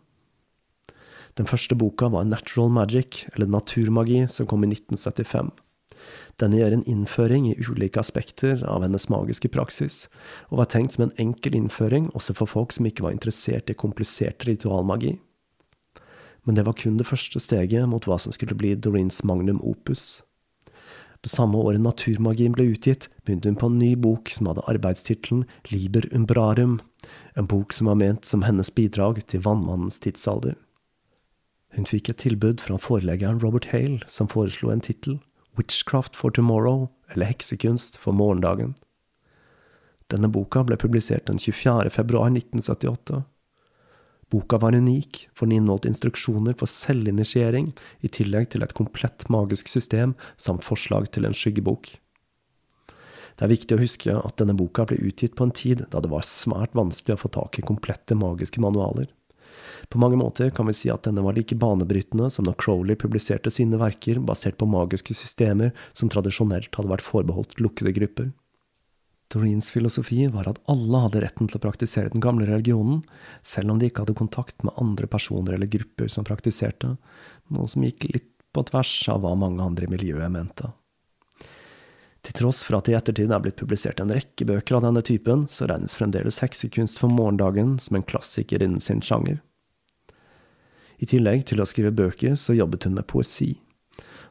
Den 1.36 1.50
første 1.50 1.74
boka 1.74 2.06
var 2.12 2.28
Natural 2.28 2.70
Magic, 2.70 3.24
eller 3.34 3.50
Naturmagi, 3.50 4.28
som 4.30 4.46
kom 4.46 4.62
i 4.62 4.70
1975. 4.70 5.50
Denne 6.40 6.58
gjør 6.60 6.74
en 6.76 6.88
innføring 6.88 7.46
i 7.48 7.56
ulike 7.64 8.00
aspekter 8.00 8.60
av 8.68 8.82
hennes 8.84 9.08
magiske 9.08 9.48
praksis, 9.48 10.04
og 10.50 10.60
var 10.60 10.68
tenkt 10.72 10.96
som 10.96 11.06
en 11.06 11.14
enkel 11.22 11.56
innføring 11.56 12.10
også 12.12 12.36
for 12.36 12.50
folk 12.50 12.76
som 12.76 12.88
ikke 12.88 13.06
var 13.06 13.16
interessert 13.16 13.72
i 13.72 13.78
komplisert 13.78 14.44
ritualmagi 14.44 15.16
men 16.46 16.54
det 16.54 16.62
var 16.62 16.78
kun 16.78 16.96
det 16.96 17.08
første 17.08 17.40
steget 17.42 17.88
mot 17.90 18.04
hva 18.06 18.20
som 18.22 18.34
skulle 18.34 18.54
bli 18.54 18.76
Doreens 18.78 19.24
magnum 19.26 19.58
opus. 19.66 20.22
Det 21.24 21.32
samme 21.32 21.58
året 21.58 21.82
Naturmagien 21.82 22.54
ble 22.54 22.68
utgitt, 22.70 23.08
begynte 23.26 23.50
hun 23.50 23.58
på 23.58 23.70
en 23.72 23.80
ny 23.80 23.96
bok 23.98 24.30
som 24.30 24.46
hadde 24.46 24.62
arbeidstittelen 24.70 25.42
Liber 25.72 26.06
umbrarum, 26.14 26.78
en 27.34 27.50
bok 27.50 27.74
som 27.74 27.90
var 27.90 27.98
ment 27.98 28.28
som 28.28 28.46
hennes 28.46 28.70
bidrag 28.70 29.18
til 29.26 29.42
vannmannens 29.42 29.98
tidsalder. 30.04 30.54
Hun 31.74 31.90
fikk 31.90 32.12
et 32.12 32.22
tilbud 32.22 32.62
fra 32.62 32.78
forleggeren 32.78 33.42
Robert 33.42 33.72
Hale, 33.72 34.06
som 34.06 34.30
foreslo 34.30 34.70
en 34.70 34.84
tittel, 34.86 35.18
Witchcraft 35.56 36.16
for 36.16 36.30
Tomorrow, 36.30 36.88
eller 37.08 37.26
Heksekunst 37.26 37.96
for 37.96 38.12
morgendagen. 38.12 38.74
Denne 40.12 40.28
boka 40.30 40.62
ble 40.66 40.76
publisert 40.78 41.26
den 41.26 41.40
24. 41.42 41.90
februar 41.90 42.30
1978 42.30 43.24
Boka 44.30 44.58
var 44.58 44.74
unik, 44.74 45.28
for 45.34 45.46
den 45.46 45.60
inneholdt 45.60 45.86
instruksjoner 45.86 46.56
for 46.58 46.66
selvinitiering, 46.66 47.70
i 48.02 48.10
tillegg 48.10 48.50
til 48.50 48.64
et 48.66 48.74
komplett 48.74 49.28
magisk 49.30 49.70
system 49.70 50.16
samt 50.36 50.66
forslag 50.66 51.12
til 51.14 51.28
en 51.28 51.36
skyggebok. 51.36 51.92
Det 53.36 53.44
er 53.44 53.52
viktig 53.52 53.76
å 53.76 53.82
huske 53.82 54.16
at 54.16 54.38
denne 54.40 54.56
boka 54.58 54.86
ble 54.88 54.98
utgitt 54.98 55.36
på 55.38 55.46
en 55.46 55.54
tid 55.54 55.84
da 55.92 56.00
det 56.02 56.10
var 56.10 56.26
svært 56.26 56.74
vanskelig 56.74 57.14
å 57.14 57.22
få 57.22 57.30
tak 57.36 57.60
i 57.60 57.66
komplette 57.68 58.18
magiske 58.18 58.62
manualer. 58.64 59.06
På 59.88 60.00
mange 60.02 60.18
måter 60.20 60.50
kan 60.54 60.68
vi 60.68 60.74
si 60.76 60.90
at 60.92 61.06
denne 61.06 61.24
var 61.24 61.36
like 61.36 61.56
banebrytende 61.58 62.30
som 62.32 62.46
når 62.46 62.58
Crowley 62.62 62.98
publiserte 62.98 63.52
sine 63.52 63.78
verker 63.80 64.20
basert 64.20 64.58
på 64.60 64.68
magiske 64.70 65.16
systemer 65.16 65.72
som 65.92 66.10
tradisjonelt 66.12 66.74
hadde 66.74 66.92
vært 66.92 67.06
forbeholdt 67.06 67.60
lukkede 67.62 67.94
grupper. 67.96 68.32
Doreens 69.32 69.72
filosofi 69.74 70.26
var 70.30 70.46
at 70.46 70.60
alle 70.70 71.02
hadde 71.02 71.20
retten 71.24 71.48
til 71.50 71.58
å 71.58 71.64
praktisere 71.64 72.12
den 72.12 72.22
gamle 72.22 72.46
religionen, 72.46 73.02
selv 73.42 73.74
om 73.74 73.80
de 73.80 73.90
ikke 73.90 74.04
hadde 74.04 74.18
kontakt 74.18 74.62
med 74.62 74.76
andre 74.78 75.08
personer 75.10 75.56
eller 75.56 75.70
grupper 75.70 76.10
som 76.12 76.26
praktiserte, 76.26 76.94
noe 77.50 77.70
som 77.70 77.82
gikk 77.82 78.06
litt 78.12 78.30
på 78.54 78.62
tvers 78.70 78.92
av 79.12 79.24
hva 79.24 79.34
mange 79.38 79.64
andre 79.64 79.88
i 79.88 79.92
miljøet 79.92 80.30
mente. 80.32 80.70
Til 82.26 82.34
tross 82.40 82.64
for 82.66 82.78
at 82.78 82.88
det 82.88 82.94
i 82.94 82.98
ettertid 82.98 83.30
er 83.30 83.42
blitt 83.42 83.58
publisert 83.58 84.00
en 84.02 84.10
rekke 84.10 84.46
bøker 84.48 84.78
av 84.78 84.86
denne 84.86 85.02
typen, 85.06 85.44
så 85.50 85.68
regnes 85.70 85.94
fremdeles 85.94 86.40
heksekunst 86.42 86.98
for 86.98 87.12
morgendagen 87.12 87.76
som 87.82 87.98
en 87.98 88.06
klassiker 88.06 88.62
innen 88.62 88.82
sin 88.82 89.02
sjanger. 89.04 89.38
I 90.98 91.08
tillegg 91.08 91.46
til 91.50 91.60
å 91.60 91.68
skrive 91.68 91.92
bøker, 91.94 92.36
så 92.40 92.56
jobbet 92.56 92.88
hun 92.88 92.96
med 92.96 93.08
poesi 93.10 93.56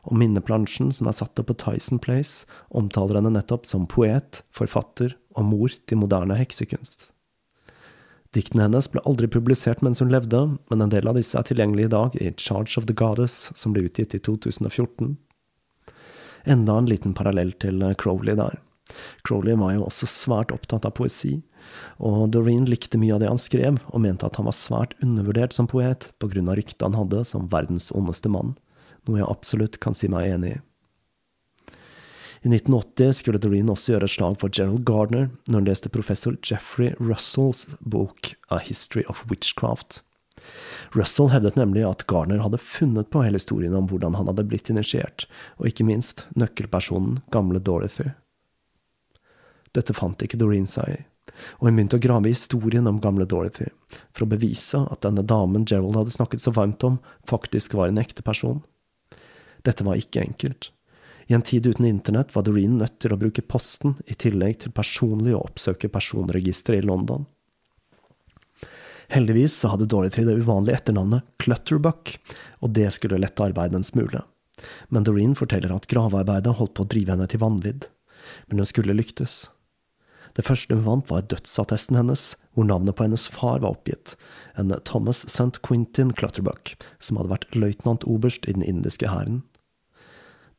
og 0.05 0.17
minneplansjen 0.19 0.91
som 0.93 1.09
er 1.09 1.17
satt 1.17 1.39
opp 1.41 1.49
på 1.49 1.57
Tyson 1.61 1.99
Place, 2.01 2.45
omtaler 2.69 3.19
henne 3.19 3.33
nettopp 3.33 3.65
som 3.69 3.87
poet, 3.89 4.43
forfatter 4.53 5.15
og 5.35 5.47
mor 5.49 5.73
til 5.89 6.01
moderne 6.01 6.37
heksekunst. 6.39 7.09
Diktene 8.35 8.65
hennes 8.65 8.89
ble 8.91 9.03
aldri 9.07 9.29
publisert 9.31 9.81
mens 9.85 10.01
hun 10.03 10.11
levde, 10.11 10.41
men 10.69 10.83
en 10.83 10.91
del 10.91 11.07
av 11.07 11.17
disse 11.17 11.37
er 11.39 11.47
tilgjengelige 11.47 11.89
i 11.89 11.93
dag 11.95 12.17
i 12.19 12.33
Charge 12.35 12.75
of 12.81 12.87
the 12.89 12.95
Goddess, 12.95 13.49
som 13.55 13.73
ble 13.73 13.85
utgitt 13.87 14.15
i 14.17 14.21
2014. 14.21 15.15
Enda 16.45 16.77
en 16.77 16.89
liten 16.89 17.15
parallell 17.17 17.55
til 17.63 17.81
Crowley 17.97 18.35
der. 18.37 18.59
Crowley 19.27 19.57
var 19.59 19.75
jo 19.75 19.87
også 19.87 20.09
svært 20.09 20.53
opptatt 20.55 20.85
av 20.87 20.95
poesi, 20.97 21.39
og 21.97 22.29
Doreen 22.35 22.67
likte 22.69 22.99
mye 23.01 23.15
av 23.15 23.23
det 23.23 23.31
han 23.31 23.41
skrev, 23.41 23.79
og 23.89 24.03
mente 24.03 24.27
at 24.27 24.37
han 24.39 24.47
var 24.47 24.57
svært 24.57 24.93
undervurdert 25.03 25.55
som 25.55 25.67
poet 25.71 26.11
av 26.21 26.35
ryktet 26.35 26.85
han 26.85 26.97
hadde 26.97 27.25
som 27.25 27.49
verdens 27.51 27.91
ondeste 27.95 28.29
mann 28.29 28.55
noe 29.05 29.21
jeg 29.21 29.29
absolutt 29.29 29.77
kan 29.83 29.97
si 29.97 30.09
meg 30.11 30.31
enig 30.35 30.55
i. 30.55 30.63
I 32.45 32.49
1980 32.51 33.15
skulle 33.17 33.41
Doreen 33.41 33.71
også 33.73 33.95
gjøre 33.95 34.09
slag 34.11 34.35
for 34.41 34.53
Gerald 34.53 34.83
Gardner 34.85 35.31
når 35.47 35.55
han 35.57 35.69
leste 35.69 35.89
professor 35.89 36.35
Jeffrey 36.45 36.91
Russells 36.99 37.63
bok 37.81 38.35
A 38.53 38.59
History 38.61 39.01
of 39.09 39.23
Witchcraft. 39.31 40.03
Russell 40.93 41.31
hevdet 41.33 41.57
nemlig 41.57 41.87
at 41.87 42.05
Gardner 42.11 42.43
hadde 42.43 42.61
funnet 42.61 43.09
på 43.09 43.23
hele 43.25 43.41
historien 43.41 43.73
om 43.73 43.87
hvordan 43.89 44.13
han 44.19 44.29
hadde 44.29 44.45
blitt 44.51 44.69
initiert, 44.69 45.25
og 45.57 45.71
ikke 45.71 45.87
minst 45.87 46.27
nøkkelpersonen 46.37 47.23
gamle 47.33 47.57
Dorothy. 47.57 48.11
Dette 49.75 49.95
fant 49.95 50.23
ikke 50.23 50.39
Doreen 50.39 50.67
seg 50.69 50.93
i, 50.93 50.99
og 51.59 51.67
hun 51.67 51.75
begynte 51.75 51.99
å 51.99 52.03
grave 52.03 52.29
i 52.29 52.35
historien 52.35 52.87
om 52.87 53.01
gamle 53.03 53.27
Dorothy, 53.27 53.67
for 54.15 54.25
å 54.25 54.31
bevise 54.31 54.85
at 54.91 55.03
denne 55.03 55.25
damen 55.27 55.65
Gerald 55.67 55.97
hadde 55.99 56.15
snakket 56.15 56.43
så 56.45 56.53
varmt 56.55 56.85
om, 56.87 57.01
faktisk 57.27 57.75
var 57.75 57.91
en 57.91 57.99
ekte 57.99 58.23
person. 58.23 58.61
Dette 59.67 59.83
var 59.83 59.99
ikke 59.99 60.23
enkelt. 60.23 60.71
I 61.27 61.33
en 61.33 61.41
tid 61.41 61.65
uten 61.65 61.87
internett 61.89 62.35
var 62.35 62.45
Doreen 62.45 62.77
nødt 62.77 62.99
til 63.01 63.13
å 63.15 63.19
bruke 63.19 63.41
posten, 63.41 63.97
i 64.05 64.13
tillegg 64.13 64.61
til 64.61 64.75
personlig 64.75 65.33
å 65.33 65.41
oppsøke 65.47 65.89
personregisteret 65.89 66.83
i 66.83 66.87
London. 66.87 67.25
Heldigvis 69.09 69.57
så 69.59 69.73
hadde 69.73 69.87
Dorothy 69.89 70.23
det 70.25 70.37
uvanlige 70.37 70.79
etternavnet 70.79 71.25
Clutterbuck, 71.41 72.15
og 72.61 72.73
det 72.77 72.87
skulle 72.93 73.19
lette 73.21 73.43
arbeidet 73.43 73.81
en 73.81 73.85
smule. 73.85 74.21
Men 74.89 75.05
Doreen 75.05 75.35
forteller 75.37 75.73
at 75.75 75.89
gravearbeidet 75.91 76.55
holdt 76.57 76.73
på 76.77 76.85
å 76.85 76.89
drive 76.89 77.13
henne 77.13 77.27
til 77.29 77.41
vanvidd. 77.41 77.89
Men 78.47 78.61
hun 78.61 78.69
skulle 78.69 78.95
lyktes. 78.97 79.45
Det 80.35 80.43
første 80.43 80.75
hun 80.75 80.85
vant, 80.85 81.09
var 81.09 81.27
dødsattesten 81.31 81.95
hennes, 81.95 82.33
hvor 82.53 82.67
navnet 82.67 82.97
på 82.97 83.07
hennes 83.07 83.27
far 83.31 83.61
var 83.63 83.77
oppgitt, 83.77 84.15
en 84.59 84.73
Thomas 84.87 85.23
St. 85.29 85.61
Quintin 85.63 86.11
Clutterbuck, 86.11 86.75
som 86.99 87.19
hadde 87.19 87.31
vært 87.31 87.55
løytnant-oberst 87.55 88.47
i 88.49 88.55
den 88.57 88.65
indiske 88.65 89.11
hæren. 89.11 89.43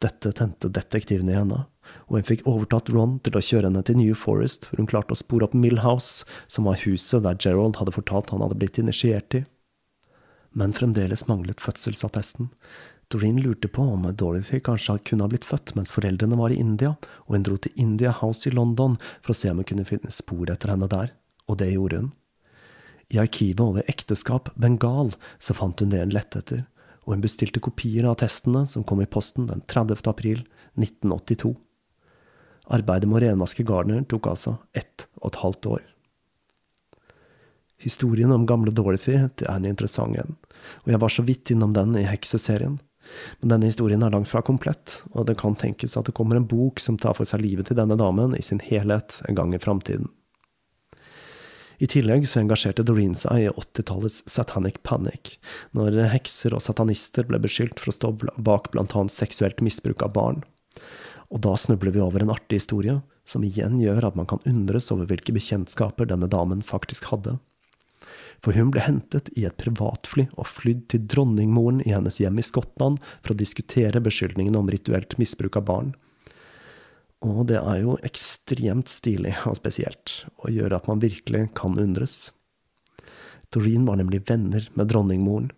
Dette 0.05 0.33
tente 0.37 0.69
detektivene 0.73 1.33
i 1.33 1.39
henne, 1.39 1.63
og 2.09 2.19
hun 2.19 2.27
fikk 2.29 2.45
overtatt 2.49 2.91
Ron 2.93 3.19
til 3.25 3.37
å 3.37 3.45
kjøre 3.45 3.71
henne 3.71 3.85
til 3.87 4.01
New 4.01 4.17
Forest, 4.19 4.69
hvor 4.69 4.81
hun 4.81 4.89
klarte 4.91 5.17
å 5.17 5.21
spore 5.21 5.49
opp 5.49 5.57
Millhouse, 5.57 6.27
som 6.53 6.69
var 6.69 6.81
huset 6.85 7.25
der 7.25 7.39
Gerald 7.41 7.81
hadde 7.81 7.95
fortalt 7.97 8.33
han 8.33 8.45
hadde 8.45 8.59
blitt 8.61 8.81
initiert 8.81 9.37
i. 9.37 9.45
Men 10.57 10.77
fremdeles 10.77 11.27
manglet 11.29 11.61
fødselsattesten. 11.61 12.49
Doreen 13.09 13.39
lurte 13.41 13.69
på 13.69 13.83
om 13.83 14.03
Dorothy 14.19 14.59
kanskje 14.61 14.99
kunne 14.99 15.23
ha 15.23 15.31
blitt 15.31 15.47
født 15.47 15.77
mens 15.77 15.93
foreldrene 15.95 16.39
var 16.39 16.51
i 16.51 16.59
India, 16.59 16.97
og 17.27 17.37
hun 17.37 17.45
dro 17.47 17.57
til 17.57 17.75
India 17.79 18.11
House 18.11 18.49
i 18.49 18.55
London 18.55 18.97
for 19.21 19.31
å 19.31 19.37
se 19.39 19.51
om 19.53 19.61
hun 19.63 19.69
kunne 19.69 19.87
finne 19.87 20.11
spor 20.11 20.51
etter 20.51 20.73
henne 20.73 20.89
der, 20.91 21.13
og 21.47 21.61
det 21.63 21.71
gjorde 21.71 22.01
hun. 22.03 22.09
I 23.15 23.21
arkivet 23.23 23.63
over 23.63 23.87
ekteskap 23.87 24.51
Bengal 24.59 25.13
så 25.39 25.55
fant 25.55 25.79
hun 25.79 25.93
det 25.93 26.03
hun 26.03 26.15
lette 26.17 26.43
etter, 26.43 26.65
og 27.07 27.15
hun 27.15 27.23
bestilte 27.23 27.63
kopier 27.63 28.09
av 28.11 28.19
testene 28.19 28.65
som 28.67 28.83
kom 28.83 28.99
i 29.05 29.07
posten 29.07 29.47
den 29.47 29.63
30. 29.71 30.03
april 30.11 30.43
1982. 30.75 31.55
Arbeidet 32.75 33.07
med 33.07 33.21
å 33.21 33.27
renvaske 33.29 33.63
Gardner 33.63 34.03
tok 34.11 34.27
altså 34.33 34.57
ett 34.75 35.07
og 35.21 35.31
et 35.31 35.39
halvt 35.45 35.71
år. 35.77 35.85
Historien 37.87 38.33
om 38.35 38.49
gamle 38.49 38.73
Dorothy 38.75 39.15
er 39.21 39.31
en 39.53 39.69
interessant 39.69 40.19
en, 40.19 40.35
og 40.83 40.91
jeg 40.91 40.99
var 40.99 41.13
så 41.13 41.23
vidt 41.23 41.53
innom 41.55 41.77
den 41.77 41.95
i 42.01 42.07
Hekseserien. 42.09 42.81
Men 43.41 43.55
denne 43.55 43.71
historien 43.71 44.03
er 44.03 44.13
langt 44.15 44.31
fra 44.31 44.43
komplett, 44.45 45.01
og 45.13 45.29
det 45.29 45.39
kan 45.41 45.57
tenkes 45.59 45.97
at 45.99 46.09
det 46.09 46.15
kommer 46.17 46.39
en 46.39 46.49
bok 46.49 46.83
som 46.83 46.99
tar 47.01 47.17
for 47.19 47.29
seg 47.29 47.45
livet 47.45 47.71
til 47.71 47.79
denne 47.79 47.99
damen 47.99 48.37
i 48.37 48.45
sin 48.45 48.63
helhet 48.65 49.21
en 49.29 49.39
gang 49.39 49.55
i 49.55 49.63
framtiden. 49.63 50.11
I 51.77 51.89
tillegg 51.93 52.25
så 52.25 52.41
engasjerte 52.41 52.85
Doreen 52.89 53.15
seg 53.19 53.43
i 53.43 53.49
80-tallets 53.53 54.23
Satanic 54.33 54.79
Panic, 54.87 55.35
når 55.77 55.99
hekser 56.15 56.57
og 56.57 56.65
satanister 56.65 57.27
ble 57.29 57.41
beskyldt 57.43 57.83
for 57.83 57.93
å 57.93 57.97
stå 57.97 58.13
bak 58.41 58.71
blant 58.73 58.95
annet 58.97 59.13
seksuelt 59.13 59.61
misbruk 59.65 60.05
av 60.07 60.15
barn. 60.17 60.41
Og 61.29 61.43
da 61.45 61.53
snubler 61.59 61.93
vi 61.93 62.01
over 62.01 62.25
en 62.25 62.33
artig 62.33 62.63
historie, 62.63 63.01
som 63.29 63.45
igjen 63.45 63.81
gjør 63.83 64.09
at 64.09 64.17
man 64.17 64.29
kan 64.31 64.41
undres 64.49 64.89
over 64.95 65.09
hvilke 65.11 65.35
bekjentskaper 65.37 66.09
denne 66.09 66.31
damen 66.33 66.63
faktisk 66.65 67.11
hadde. 67.11 67.37
For 68.45 68.57
hun 68.57 68.71
ble 68.75 68.83
hentet 68.85 69.31
i 69.39 69.47
et 69.49 69.57
privatfly 69.61 70.27
og 70.37 70.49
flydd 70.51 70.87
til 70.93 71.07
dronningmoren 71.11 71.83
i 71.87 71.93
hennes 71.95 72.21
hjem 72.21 72.41
i 72.41 72.47
Skottland 72.47 73.01
for 73.21 73.35
å 73.35 73.39
diskutere 73.39 74.03
beskyldningene 74.05 74.61
om 74.61 74.71
rituelt 74.71 75.17
misbruk 75.21 75.59
av 75.61 75.69
barn. 75.71 75.95
Og 77.25 77.47
det 77.51 77.59
er 77.59 77.81
jo 77.81 77.97
ekstremt 78.07 78.91
stilig 78.93 79.35
og 79.49 79.57
spesielt, 79.59 80.27
og 80.45 80.53
gjør 80.53 80.77
at 80.77 80.89
man 80.91 81.01
virkelig 81.03 81.47
kan 81.57 81.79
undres. 81.81 82.31
Doreen 83.55 83.87
var 83.89 83.99
nemlig 84.01 84.27
venner 84.29 84.69
med 84.75 84.91
dronningmoren. 84.93 85.49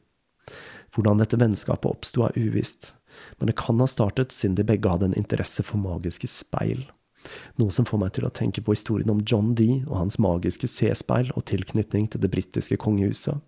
Hvordan 0.94 1.20
dette 1.20 1.38
vennskapet 1.40 1.90
oppsto, 1.90 2.24
er 2.24 2.38
uvisst, 2.38 2.92
men 3.38 3.50
det 3.50 3.58
kan 3.58 3.80
ha 3.82 3.88
startet 3.90 4.32
siden 4.32 4.56
de 4.58 4.66
begge 4.66 4.90
hadde 4.90 5.10
en 5.10 5.18
interesse 5.18 5.64
for 5.66 5.82
magiske 5.82 6.30
speil. 6.30 6.86
Noe 7.60 7.74
som 7.74 7.86
får 7.88 8.02
meg 8.02 8.14
til 8.16 8.26
å 8.28 8.32
tenke 8.34 8.64
på 8.64 8.74
historien 8.76 9.12
om 9.12 9.22
John 9.24 9.54
Dee 9.58 9.82
og 9.86 9.96
hans 10.02 10.18
magiske 10.22 10.70
C-speil 10.70 11.32
og 11.34 11.46
tilknytning 11.50 12.08
til 12.12 12.22
det 12.22 12.32
britiske 12.32 12.78
kongehuset. 12.80 13.38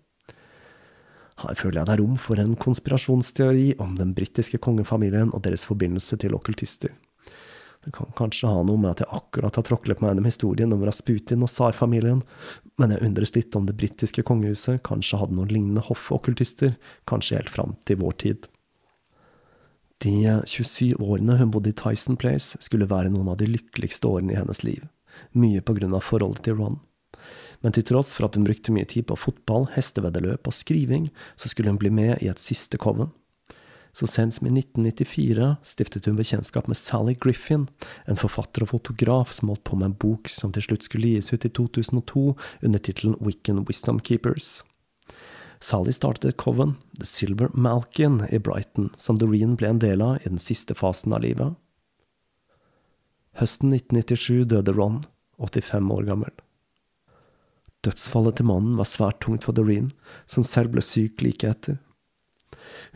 Her 1.41 1.57
føler 1.57 1.81
jeg 1.81 1.89
det 1.89 1.93
er 1.95 2.01
rom 2.03 2.17
for 2.21 2.41
en 2.41 2.57
konspirasjonsteori 2.59 3.71
om 3.81 3.95
den 3.97 4.11
britiske 4.17 4.59
kongefamilien 4.61 5.31
og 5.33 5.41
deres 5.45 5.65
forbindelse 5.65 6.19
til 6.21 6.35
okkultister. 6.37 6.93
Det 7.81 7.89
kan 7.95 8.11
kanskje 8.13 8.49
ha 8.51 8.61
noe 8.61 8.77
med 8.77 8.91
at 8.91 9.01
jeg 9.01 9.09
akkurat 9.17 9.55
har 9.57 9.65
tråklet 9.65 10.03
meg 10.03 10.11
gjennom 10.11 10.27
historien 10.29 10.73
om 10.75 10.83
Rasputin 10.85 11.41
og 11.41 11.49
tsarfamilien, 11.49 12.21
men 12.77 12.93
jeg 12.93 13.01
undres 13.07 13.33
litt 13.33 13.57
om 13.57 13.65
det 13.65 13.77
britiske 13.79 14.21
kongehuset 14.27 14.83
kanskje 14.85 15.17
hadde 15.17 15.37
noen 15.39 15.49
lignende 15.49 15.85
hoffokkultister, 15.87 16.75
kanskje 17.09 17.39
helt 17.39 17.53
fram 17.53 17.73
til 17.89 18.03
vår 18.03 18.19
tid. 18.21 18.50
De 20.01 20.41
27 20.45 20.95
årene 20.97 21.35
hun 21.37 21.51
bodde 21.53 21.69
i 21.69 21.77
Tyson 21.77 22.17
Place, 22.17 22.57
skulle 22.63 22.89
være 22.89 23.11
noen 23.13 23.29
av 23.29 23.37
de 23.37 23.45
lykkeligste 23.49 24.09
årene 24.09 24.33
i 24.33 24.39
hennes 24.39 24.63
liv, 24.65 24.87
mye 25.37 25.61
på 25.61 25.75
grunn 25.77 25.93
av 25.93 26.07
forholdet 26.07 26.47
til 26.47 26.57
Ron. 26.57 26.79
Men 27.61 27.75
til 27.75 27.85
tross 27.85 28.09
for 28.17 28.25
at 28.25 28.37
hun 28.37 28.47
brukte 28.47 28.73
mye 28.73 28.87
tid 28.89 29.05
på 29.11 29.19
fotball, 29.19 29.67
hesteveddeløp 29.75 30.49
og 30.49 30.57
skriving, 30.57 31.11
så 31.37 31.51
skulle 31.51 31.69
hun 31.69 31.77
bli 31.81 31.91
med 31.93 32.15
i 32.17 32.31
et 32.31 32.41
siste 32.41 32.79
coven. 32.81 33.11
Så 33.93 34.07
sent 34.07 34.33
som 34.33 34.47
i 34.47 34.53
1994 34.55 35.51
stiftet 35.67 36.07
hun 36.07 36.17
bekjentskap 36.17 36.69
med 36.71 36.79
Sally 36.79 37.13
Griffin, 37.21 37.67
en 38.07 38.17
forfatter 38.17 38.65
og 38.65 38.71
fotograf 38.71 39.35
som 39.35 39.51
holdt 39.51 39.65
på 39.67 39.77
med 39.77 39.91
en 39.91 39.97
bok 40.01 40.31
som 40.31 40.55
til 40.55 40.65
slutt 40.65 40.87
skulle 40.87 41.11
gis 41.11 41.29
ut 41.35 41.45
i 41.45 41.51
2002 41.51 42.25
under 42.63 42.81
tittelen 42.81 43.19
Wiccan 43.21 43.65
Wisdom 43.67 43.99
Keepers. 43.99 44.61
Sally 45.61 45.93
startet 45.93 46.25
et 46.25 46.37
coven, 46.41 46.75
The 46.97 47.05
Silver 47.05 47.51
Malkin, 47.53 48.23
i 48.33 48.39
Brighton, 48.39 48.89
som 48.97 49.19
Doreen 49.21 49.55
ble 49.55 49.69
en 49.69 49.81
del 49.81 50.01
av 50.01 50.17
i 50.23 50.29
den 50.29 50.41
siste 50.41 50.73
fasen 50.73 51.13
av 51.13 51.21
livet. 51.21 51.53
Høsten 53.37 53.69
1997 53.69 54.47
døde 54.49 54.73
Ron, 54.73 55.03
85 55.37 55.93
år 55.93 56.09
gammel. 56.09 56.33
Dødsfallet 57.85 58.37
til 58.37 58.49
mannen 58.49 58.75
var 58.77 58.89
svært 58.89 59.21
tungt 59.21 59.45
for 59.45 59.57
Doreen, 59.57 59.89
som 60.25 60.45
selv 60.45 60.73
ble 60.73 60.83
syk 60.85 61.21
like 61.21 61.47
etter. 61.47 61.79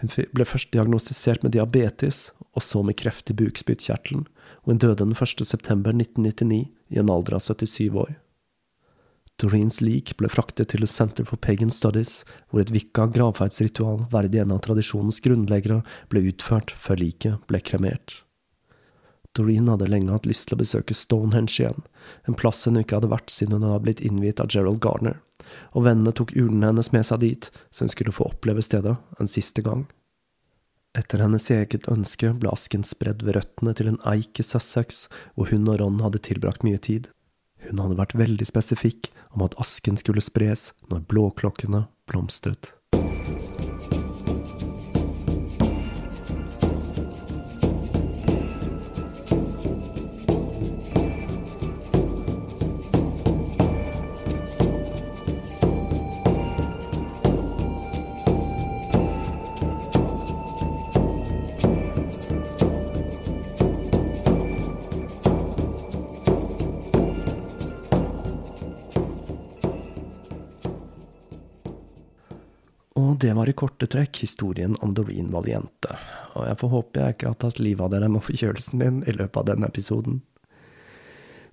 Hun 0.02 0.12
ble 0.34 0.46
først 0.46 0.74
diagnostisert 0.74 1.46
med 1.46 1.56
diabetes, 1.56 2.32
og 2.54 2.66
så 2.66 2.82
med 2.86 2.98
kreft 2.98 3.30
i 3.30 3.38
bukspyttkjertelen, 3.38 4.26
og 4.66 4.74
hun 4.74 4.82
døde 4.82 5.04
den 5.04 5.16
1. 5.16 5.46
september 5.46 5.94
1999 5.94 6.66
i 6.90 7.02
en 7.02 7.10
alder 7.14 7.38
av 7.38 7.46
77 7.46 7.94
år. 7.94 8.16
Doreens 9.42 9.82
lik 9.84 10.14
ble 10.16 10.30
fraktet 10.32 10.72
til 10.72 10.86
The 10.86 10.88
Center 10.88 11.26
for 11.28 11.40
Pagan 11.42 11.72
Studies, 11.74 12.22
hvor 12.50 12.64
et 12.64 12.72
vikka 12.72 13.10
gravferdsritual 13.12 14.06
verdig 14.14 14.40
en 14.40 14.54
av 14.56 14.62
tradisjonens 14.64 15.20
grunnleggere 15.26 15.82
ble 16.12 16.24
utført 16.30 16.72
før 16.80 17.02
liket 17.02 17.44
ble 17.50 17.60
kremert. 17.60 18.22
Doreen 19.36 19.68
hadde 19.68 19.90
lenge 19.92 20.14
hatt 20.16 20.28
lyst 20.30 20.48
til 20.48 20.56
å 20.56 20.62
besøke 20.62 20.96
Stonehenge 20.96 21.58
igjen, 21.60 21.84
en 22.24 22.38
plass 22.40 22.64
hun 22.64 22.80
ikke 22.80 23.02
hadde 23.02 23.12
vært 23.12 23.34
siden 23.34 23.58
hun 23.58 23.68
hadde 23.68 23.84
blitt 23.84 24.04
innviet 24.08 24.40
av 24.40 24.48
Gerald 24.54 24.80
Garner, 24.86 25.20
og 25.76 25.84
vennene 25.90 26.16
tok 26.16 26.32
urnene 26.40 26.72
hennes 26.72 26.94
med 26.96 27.04
seg 27.04 27.20
dit, 27.26 27.50
så 27.76 27.84
hun 27.84 27.92
skulle 27.92 28.16
få 28.16 28.30
oppleve 28.32 28.64
stedet 28.64 28.96
en 29.20 29.32
siste 29.32 29.66
gang. 29.66 29.84
Etter 30.96 31.20
hennes 31.20 31.50
eget 31.52 31.90
ønske 31.92 32.32
ble 32.40 32.54
asken 32.56 32.88
spredd 32.88 33.26
ved 33.28 33.36
røttene 33.36 33.76
til 33.76 33.92
en 33.92 34.00
eik 34.08 34.40
i 34.40 34.48
Sussex, 34.48 35.10
hvor 35.36 35.52
hun 35.52 35.68
og 35.68 35.82
Ron 35.82 36.00
hadde 36.06 36.24
tilbrakt 36.24 36.64
mye 36.64 36.80
tid. 36.80 37.12
Hun 37.70 37.82
hadde 37.82 38.00
vært 38.00 38.18
veldig 38.20 38.48
spesifikk 38.48 39.12
om 39.34 39.46
at 39.46 39.58
asken 39.62 39.98
skulle 40.00 40.24
spres 40.24 40.72
når 40.92 41.06
blåklokkene 41.12 41.86
blomstret. 42.10 42.72
Korte 73.58 73.88
trekk 73.90 74.22
historien 74.24 74.76
om 74.86 74.94
Doreen 74.96 75.32
Valiente. 75.34 75.98
Og 76.36 76.46
jeg 76.48 76.60
får 76.62 76.72
håpe 76.74 77.02
jeg 77.02 77.16
ikke 77.16 77.32
har 77.32 77.38
tatt 77.42 77.60
livet 77.62 77.86
av 77.86 77.92
dere 77.94 78.10
med 78.12 78.24
forkjølelsen 78.26 78.82
min 78.82 79.02
i 79.08 79.16
løpet 79.16 79.40
av 79.42 79.48
denne 79.50 79.70
episoden. 79.72 80.22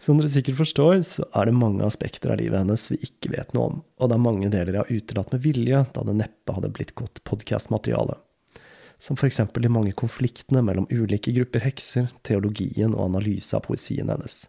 Som 0.03 0.19
dere 0.19 0.33
sikkert 0.35 0.59
forstår, 0.59 0.97
så 1.07 1.27
er 1.39 1.47
det 1.47 1.55
mange 1.55 1.87
aspekter 1.87 2.35
av 2.35 2.41
livet 2.41 2.59
hennes 2.59 2.89
vi 2.91 2.99
ikke 3.07 3.31
vet 3.37 3.55
noe 3.55 3.69
om, 3.71 3.83
og 4.03 4.11
det 4.11 4.17
er 4.17 4.25
mange 4.25 4.51
deler 4.51 4.75
jeg 4.75 4.83
har 4.83 5.03
utelatt 5.03 5.35
med 5.35 5.45
vilje, 5.45 5.85
da 5.95 6.07
det 6.09 6.17
neppe 6.19 6.57
hadde 6.57 6.73
blitt 6.75 6.97
godt 6.99 7.23
podkastmateriale. 7.29 8.19
Som 9.03 9.19
eksempel 9.19 9.63
de 9.63 9.71
mange 9.71 9.95
konfliktene 9.99 10.63
mellom 10.63 10.89
ulike 10.91 11.35
grupper 11.35 11.63
hekser, 11.65 12.11
teologien 12.27 12.97
og 12.97 13.09
analyse 13.09 13.55
av 13.55 13.65
poesien 13.67 14.11
hennes 14.11 14.43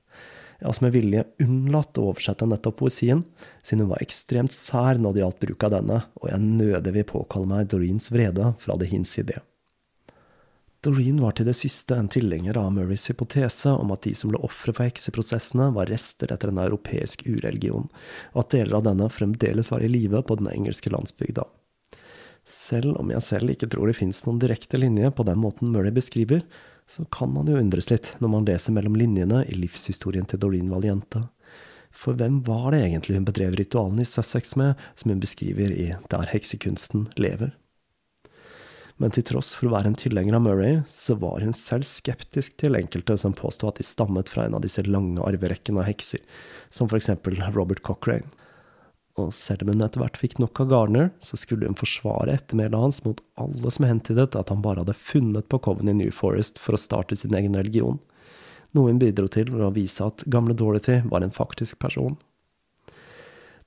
har 0.67 0.83
med 0.85 0.93
vilje 0.95 1.23
unnlatt 1.43 1.97
å 1.99 2.09
oversette 2.11 2.47
nettopp 2.47 2.79
poesien, 2.81 3.23
siden 3.63 3.85
hun 3.85 3.93
var 3.93 4.03
ekstremt 4.05 4.55
sær 4.55 4.99
når 5.01 5.15
det 5.15 5.23
gjaldt 5.23 5.41
bruk 5.43 5.65
av 5.67 5.73
denne, 5.75 6.03
og 6.21 6.29
jeg 6.31 6.43
nødig 6.43 6.93
vil 6.97 7.09
påkalle 7.09 7.49
meg 7.51 7.71
Doreens 7.71 8.11
vrede 8.13 8.53
fra 8.63 8.77
det 8.79 8.91
hinsidige. 8.93 9.43
Doreen 10.83 11.21
var 11.23 11.31
til 11.37 11.47
det 11.47 11.55
siste 11.55 11.95
en 11.95 12.09
tilhenger 12.11 12.57
av 12.59 12.73
Murrays 12.75 13.05
hypotese 13.07 13.71
om 13.71 13.93
at 13.95 14.03
de 14.03 14.11
som 14.19 14.33
ble 14.33 14.41
ofre 14.43 14.73
for 14.75 14.83
hekseprosessene, 14.83 15.69
var 15.77 15.87
rester 15.87 16.33
etter 16.33 16.51
en 16.51 16.59
europeisk 16.59 17.23
ureligion, 17.23 17.87
og 18.35 18.41
at 18.41 18.51
deler 18.57 18.81
av 18.81 18.89
denne 18.89 19.07
fremdeles 19.07 19.71
var 19.71 19.85
i 19.85 19.91
live 19.91 20.19
på 20.27 20.35
den 20.41 20.51
engelske 20.51 20.91
landsbygda. 20.91 21.45
Selv 22.43 22.97
om 22.99 23.13
jeg 23.13 23.23
selv 23.23 23.53
ikke 23.53 23.69
tror 23.71 23.87
det 23.87 23.95
fins 23.95 24.25
noen 24.27 24.41
direkte 24.43 24.81
linje 24.81 25.13
på 25.15 25.23
den 25.23 25.39
måten 25.39 25.71
Murray 25.71 25.95
beskriver, 25.95 26.43
så 26.87 27.05
kan 27.05 27.31
man 27.33 27.47
jo 27.49 27.57
undres 27.59 27.89
litt 27.91 28.11
når 28.19 28.31
man 28.33 28.47
leser 28.47 28.75
mellom 28.75 28.97
linjene 28.99 29.43
i 29.47 29.57
livshistorien 29.57 30.27
til 30.29 30.41
Doreen 30.41 30.71
Valiente. 30.73 31.25
For 31.93 32.17
hvem 32.17 32.41
var 32.47 32.71
det 32.73 32.83
egentlig 32.83 33.19
hun 33.19 33.27
bedrev 33.27 33.57
ritualene 33.57 34.03
i 34.03 34.09
Sussex 34.09 34.55
med, 34.59 34.79
som 34.97 35.13
hun 35.13 35.21
beskriver 35.21 35.71
i 35.71 35.91
Der 36.11 36.31
heksekunsten 36.31 37.07
lever? 37.21 37.53
Men 39.01 39.13
til 39.13 39.25
tross 39.25 39.53
for 39.57 39.69
å 39.69 39.73
være 39.73 39.89
en 39.89 39.97
tilhenger 39.97 40.37
av 40.37 40.43
Murray, 40.45 40.81
så 40.89 41.15
var 41.19 41.41
hun 41.41 41.55
selv 41.57 41.87
skeptisk 41.89 42.57
til 42.61 42.77
enkelte 42.77 43.17
som 43.17 43.33
påsto 43.37 43.69
at 43.69 43.81
de 43.81 43.85
stammet 43.87 44.29
fra 44.29 44.45
en 44.45 44.57
av 44.57 44.63
disse 44.65 44.85
lange 44.85 45.21
arverekkene 45.25 45.81
av 45.81 45.89
hekser, 45.89 46.21
som 46.69 46.89
for 46.89 46.99
eksempel 46.99 47.39
Robert 47.55 47.81
Cochrane 47.85 48.29
og 49.19 49.29
selv 49.37 49.61
om 49.61 49.69
hun 49.69 49.83
etter 49.85 50.01
hvert 50.01 50.17
fikk 50.17 50.39
nok 50.41 50.63
av 50.63 50.69
Garner, 50.71 51.11
så 51.21 51.37
skulle 51.37 51.69
hun 51.69 51.77
forsvare 51.77 52.33
ettermælet 52.33 52.79
hans 52.81 53.03
mot 53.05 53.21
alle 53.37 53.71
som 53.73 53.85
hentydet 53.85 54.33
at 54.39 54.49
han 54.49 54.63
bare 54.65 54.81
hadde 54.81 54.97
funnet 54.97 55.49
på 55.51 55.59
Coven 55.61 55.91
i 55.91 55.97
New 55.99 56.13
Forest 56.15 56.57
for 56.61 56.73
å 56.73 56.81
starte 56.81 57.17
sin 57.19 57.35
egen 57.37 57.53
religion, 57.59 57.99
noe 58.73 58.89
hun 58.89 59.01
bidro 59.01 59.29
til 59.29 59.51
ved 59.53 59.67
å 59.67 59.73
vise 59.75 60.01
at 60.05 60.25
gamle 60.25 60.57
Dorothy 60.57 61.03
var 61.05 61.21
en 61.21 61.35
faktisk 61.35 61.77
person. 61.83 62.17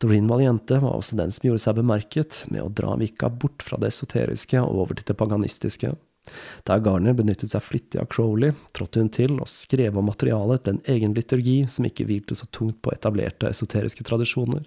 Doreen 0.03 0.27
Valiente 0.29 0.81
var 0.83 0.99
også 0.99 1.17
den 1.17 1.31
som 1.33 1.47
gjorde 1.47 1.63
seg 1.63 1.79
bemerket 1.79 2.43
med 2.51 2.65
å 2.65 2.73
dra 2.83 2.99
Vika 3.01 3.31
bort 3.31 3.63
fra 3.65 3.79
det 3.81 3.95
esoteriske 3.95 4.61
og 4.61 4.83
over 4.83 4.99
til 4.99 5.07
det 5.09 5.17
paganistiske. 5.17 5.95
Der 6.67 6.83
Garner 6.83 7.15
benyttet 7.15 7.53
seg 7.53 7.63
flittig 7.63 8.01
av 8.03 8.11
Crowley, 8.11 8.51
trådte 8.75 8.99
hun 8.99 9.13
til 9.15 9.39
og 9.39 9.49
skrev 9.49 9.97
om 9.97 10.11
materialet 10.11 10.67
til 10.67 10.75
en 10.75 10.83
egen 10.91 11.15
liturgi 11.17 11.61
som 11.71 11.87
ikke 11.87 12.09
hvilte 12.11 12.35
så 12.37 12.51
tungt 12.51 12.83
på 12.83 12.93
etablerte 12.93 13.47
esoteriske 13.49 14.05
tradisjoner 14.05 14.67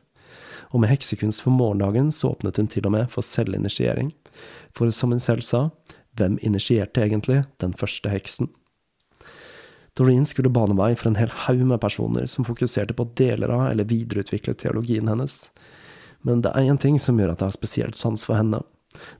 og 0.69 0.83
med 0.83 0.91
heksekunst 0.91 1.41
for 1.41 1.55
morgendagen 1.55 2.11
så 2.13 2.33
åpnet 2.33 2.59
hun 2.61 2.69
til 2.69 2.85
og 2.85 2.93
med 2.93 3.09
for 3.09 3.25
selvinitiering. 3.25 4.13
For 4.75 4.91
som 4.93 5.13
hun 5.13 5.21
selv 5.23 5.45
sa, 5.45 5.69
hvem 6.17 6.37
initierte 6.45 7.01
egentlig 7.01 7.43
den 7.63 7.73
første 7.73 8.11
heksen? 8.13 8.51
Doreen 9.97 10.25
skulle 10.27 10.51
bane 10.53 10.77
vei 10.77 10.93
for 10.95 11.09
en 11.09 11.17
hel 11.19 11.31
haug 11.45 11.63
med 11.67 11.81
personer 11.81 12.27
som 12.29 12.45
fokuserte 12.47 12.95
på 12.95 13.07
deler 13.19 13.51
av 13.51 13.65
eller 13.71 13.89
videreutviklet 13.89 14.61
teologien 14.61 15.09
hennes. 15.11 15.49
Men 16.23 16.43
det 16.43 16.53
er 16.53 16.69
én 16.69 16.79
ting 16.79 16.99
som 17.01 17.19
gjør 17.19 17.33
at 17.33 17.41
jeg 17.41 17.51
har 17.51 17.57
spesielt 17.57 17.99
sans 17.99 18.23
for 18.27 18.37
henne, 18.39 18.61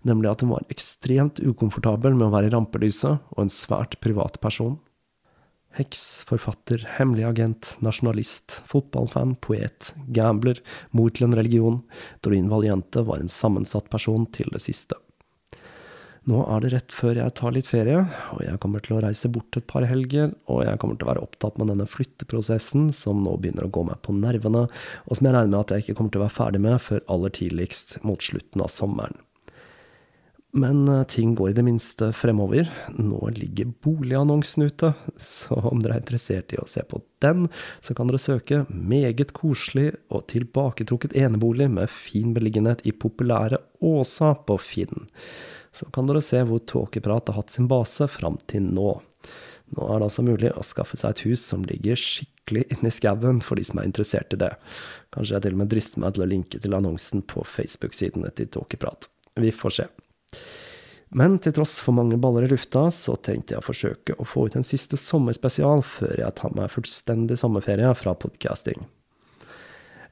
nemlig 0.08 0.32
at 0.32 0.44
hun 0.44 0.54
var 0.54 0.68
ekstremt 0.72 1.42
ukomfortabel 1.44 2.16
med 2.16 2.30
å 2.30 2.34
være 2.36 2.52
i 2.52 2.54
rampelyset 2.54 3.18
og 3.36 3.44
en 3.44 3.52
svært 3.52 3.98
privat 4.04 4.40
person. 4.44 4.78
Heks, 5.78 6.24
forfatter, 6.26 6.82
hemmelig 6.98 7.28
agent, 7.28 7.76
nasjonalist, 7.86 8.56
fotballfan, 8.68 9.36
poet, 9.44 9.92
gambler, 10.16 10.64
mor 10.92 11.14
til 11.14 11.28
en 11.28 11.38
religion, 11.38 11.78
Doreen 12.26 12.50
Valiente 12.50 13.04
var 13.06 13.22
en 13.22 13.30
sammensatt 13.30 13.92
person 13.94 14.26
til 14.34 14.50
det 14.56 14.64
siste. 14.66 14.98
Nå 16.30 16.42
er 16.52 16.62
det 16.62 16.72
rett 16.74 16.94
før 16.94 17.18
jeg 17.22 17.34
tar 17.38 17.54
litt 17.56 17.70
ferie, 17.70 18.02
og 18.36 18.42
jeg 18.44 18.60
kommer 18.62 18.84
til 18.84 18.98
å 18.98 19.04
reise 19.06 19.32
bort 19.32 19.56
et 19.58 19.70
par 19.70 19.86
helger, 19.88 20.34
og 20.52 20.66
jeg 20.66 20.82
kommer 20.82 21.00
til 21.00 21.08
å 21.08 21.12
være 21.14 21.24
opptatt 21.26 21.58
med 21.62 21.72
denne 21.72 21.88
flytteprosessen 21.90 22.90
som 22.94 23.24
nå 23.24 23.38
begynner 23.40 23.70
å 23.70 23.74
gå 23.74 23.86
meg 23.88 24.02
på 24.06 24.14
nervene, 24.18 24.68
og 24.68 25.18
som 25.18 25.30
jeg 25.30 25.38
regner 25.38 25.54
med 25.54 25.62
at 25.64 25.74
jeg 25.74 25.86
ikke 25.86 25.98
kommer 26.02 26.14
til 26.14 26.22
å 26.22 26.28
være 26.28 26.38
ferdig 26.42 26.66
med 26.66 26.84
før 26.86 27.06
aller 27.16 27.34
tidligst 27.40 27.98
mot 28.06 28.26
slutten 28.26 28.66
av 28.66 28.74
sommeren. 28.74 29.18
Men 30.58 30.88
eh, 30.88 31.04
ting 31.12 31.36
går 31.38 31.52
i 31.52 31.58
det 31.60 31.66
minste 31.68 32.10
fremover. 32.16 32.72
Nå 32.98 33.20
ligger 33.36 33.70
boligannonsen 33.86 34.66
ute, 34.70 34.94
så 35.18 35.60
om 35.70 35.84
dere 35.84 36.00
er 36.00 36.04
interessert 36.04 36.56
i 36.56 36.62
å 36.62 36.68
se 36.70 36.82
på 36.90 37.04
den, 37.22 37.48
så 37.86 37.94
kan 37.94 38.10
dere 38.10 38.22
søke 38.22 38.64
meget 38.70 39.36
koselig 39.38 39.92
og 40.10 40.26
tilbaketrukket 40.34 41.14
enebolig 41.14 41.70
med 41.70 41.94
fin 41.94 42.34
beliggenhet 42.34 42.82
i 42.88 42.96
populære 42.96 43.62
Åsa 43.86 44.34
på 44.48 44.58
Finn 44.60 45.10
så 45.72 45.86
kan 45.94 46.10
dere 46.10 46.22
se 46.24 46.42
hvor 46.46 46.62
Tåkeprat 46.68 47.30
har 47.30 47.40
hatt 47.40 47.54
sin 47.54 47.70
base 47.70 48.08
fram 48.12 48.40
til 48.50 48.66
nå. 48.66 48.96
Nå 49.70 49.86
er 49.86 50.02
det 50.02 50.08
altså 50.08 50.26
mulig 50.26 50.52
å 50.58 50.66
skaffe 50.66 50.98
seg 50.98 51.14
et 51.14 51.24
hus 51.28 51.46
som 51.46 51.64
ligger 51.68 52.00
skikkelig 52.00 52.66
inni 52.74 52.92
skauen 52.94 53.42
for 53.46 53.60
de 53.60 53.68
som 53.68 53.82
er 53.82 53.90
interessert 53.90 54.34
i 54.34 54.42
det. 54.42 54.52
Kanskje 55.14 55.38
jeg 55.38 55.46
til 55.46 55.58
og 55.58 55.62
med 55.62 55.72
drister 55.74 56.04
meg 56.04 56.16
til 56.16 56.26
å 56.26 56.30
linke 56.32 56.62
til 56.62 56.78
annonsen 56.78 57.24
på 57.30 57.46
Facebook-sidene 57.46 58.34
til 58.36 58.50
Tåkeprat. 58.56 59.12
Vi 59.40 59.54
får 59.54 59.78
se. 59.78 59.90
Men 61.10 61.40
til 61.42 61.56
tross 61.58 61.80
for 61.82 61.96
mange 61.98 62.20
baller 62.22 62.46
i 62.46 62.52
lufta, 62.52 62.86
så 62.94 63.16
tenkte 63.18 63.56
jeg 63.56 63.64
å 63.64 63.66
forsøke 63.66 64.16
å 64.22 64.28
få 64.28 64.46
ut 64.46 64.58
en 64.60 64.66
siste 64.66 64.98
sommerspesial 65.00 65.82
før 65.82 66.22
jeg 66.22 66.38
tar 66.38 66.54
meg 66.58 66.70
fullstendig 66.74 67.40
sommerferie 67.42 67.90
fra 67.98 68.14
podcasting. 68.14 68.86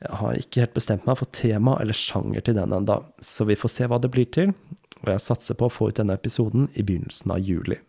Jeg 0.01 0.17
har 0.21 0.37
ikke 0.37 0.61
helt 0.61 0.75
bestemt 0.77 1.05
meg 1.09 1.17
for 1.19 1.29
tema 1.33 1.77
eller 1.81 1.97
sjanger 1.97 2.45
til 2.45 2.57
den 2.57 2.73
enda, 2.73 2.99
så 3.21 3.45
vi 3.49 3.57
får 3.57 3.73
se 3.73 3.89
hva 3.89 4.01
det 4.01 4.11
blir 4.13 4.29
til, 4.33 4.53
og 5.03 5.11
jeg 5.13 5.25
satser 5.25 5.57
på 5.57 5.69
å 5.69 5.73
få 5.73 5.89
ut 5.89 6.01
denne 6.01 6.17
episoden 6.17 6.69
i 6.73 6.85
begynnelsen 6.85 7.33
av 7.33 7.41
juli. 7.45 7.79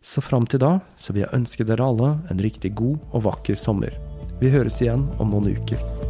Så 0.00 0.24
fram 0.24 0.46
til 0.48 0.62
da 0.62 0.78
så 0.96 1.12
vil 1.12 1.26
jeg 1.26 1.36
ønske 1.36 1.66
dere 1.68 1.88
alle 1.92 2.14
en 2.32 2.40
riktig 2.40 2.72
god 2.80 3.00
og 3.12 3.26
vakker 3.28 3.60
sommer. 3.60 3.96
Vi 4.40 4.52
høres 4.52 4.80
igjen 4.80 5.04
om 5.20 5.34
noen 5.34 5.52
uker. 5.60 6.09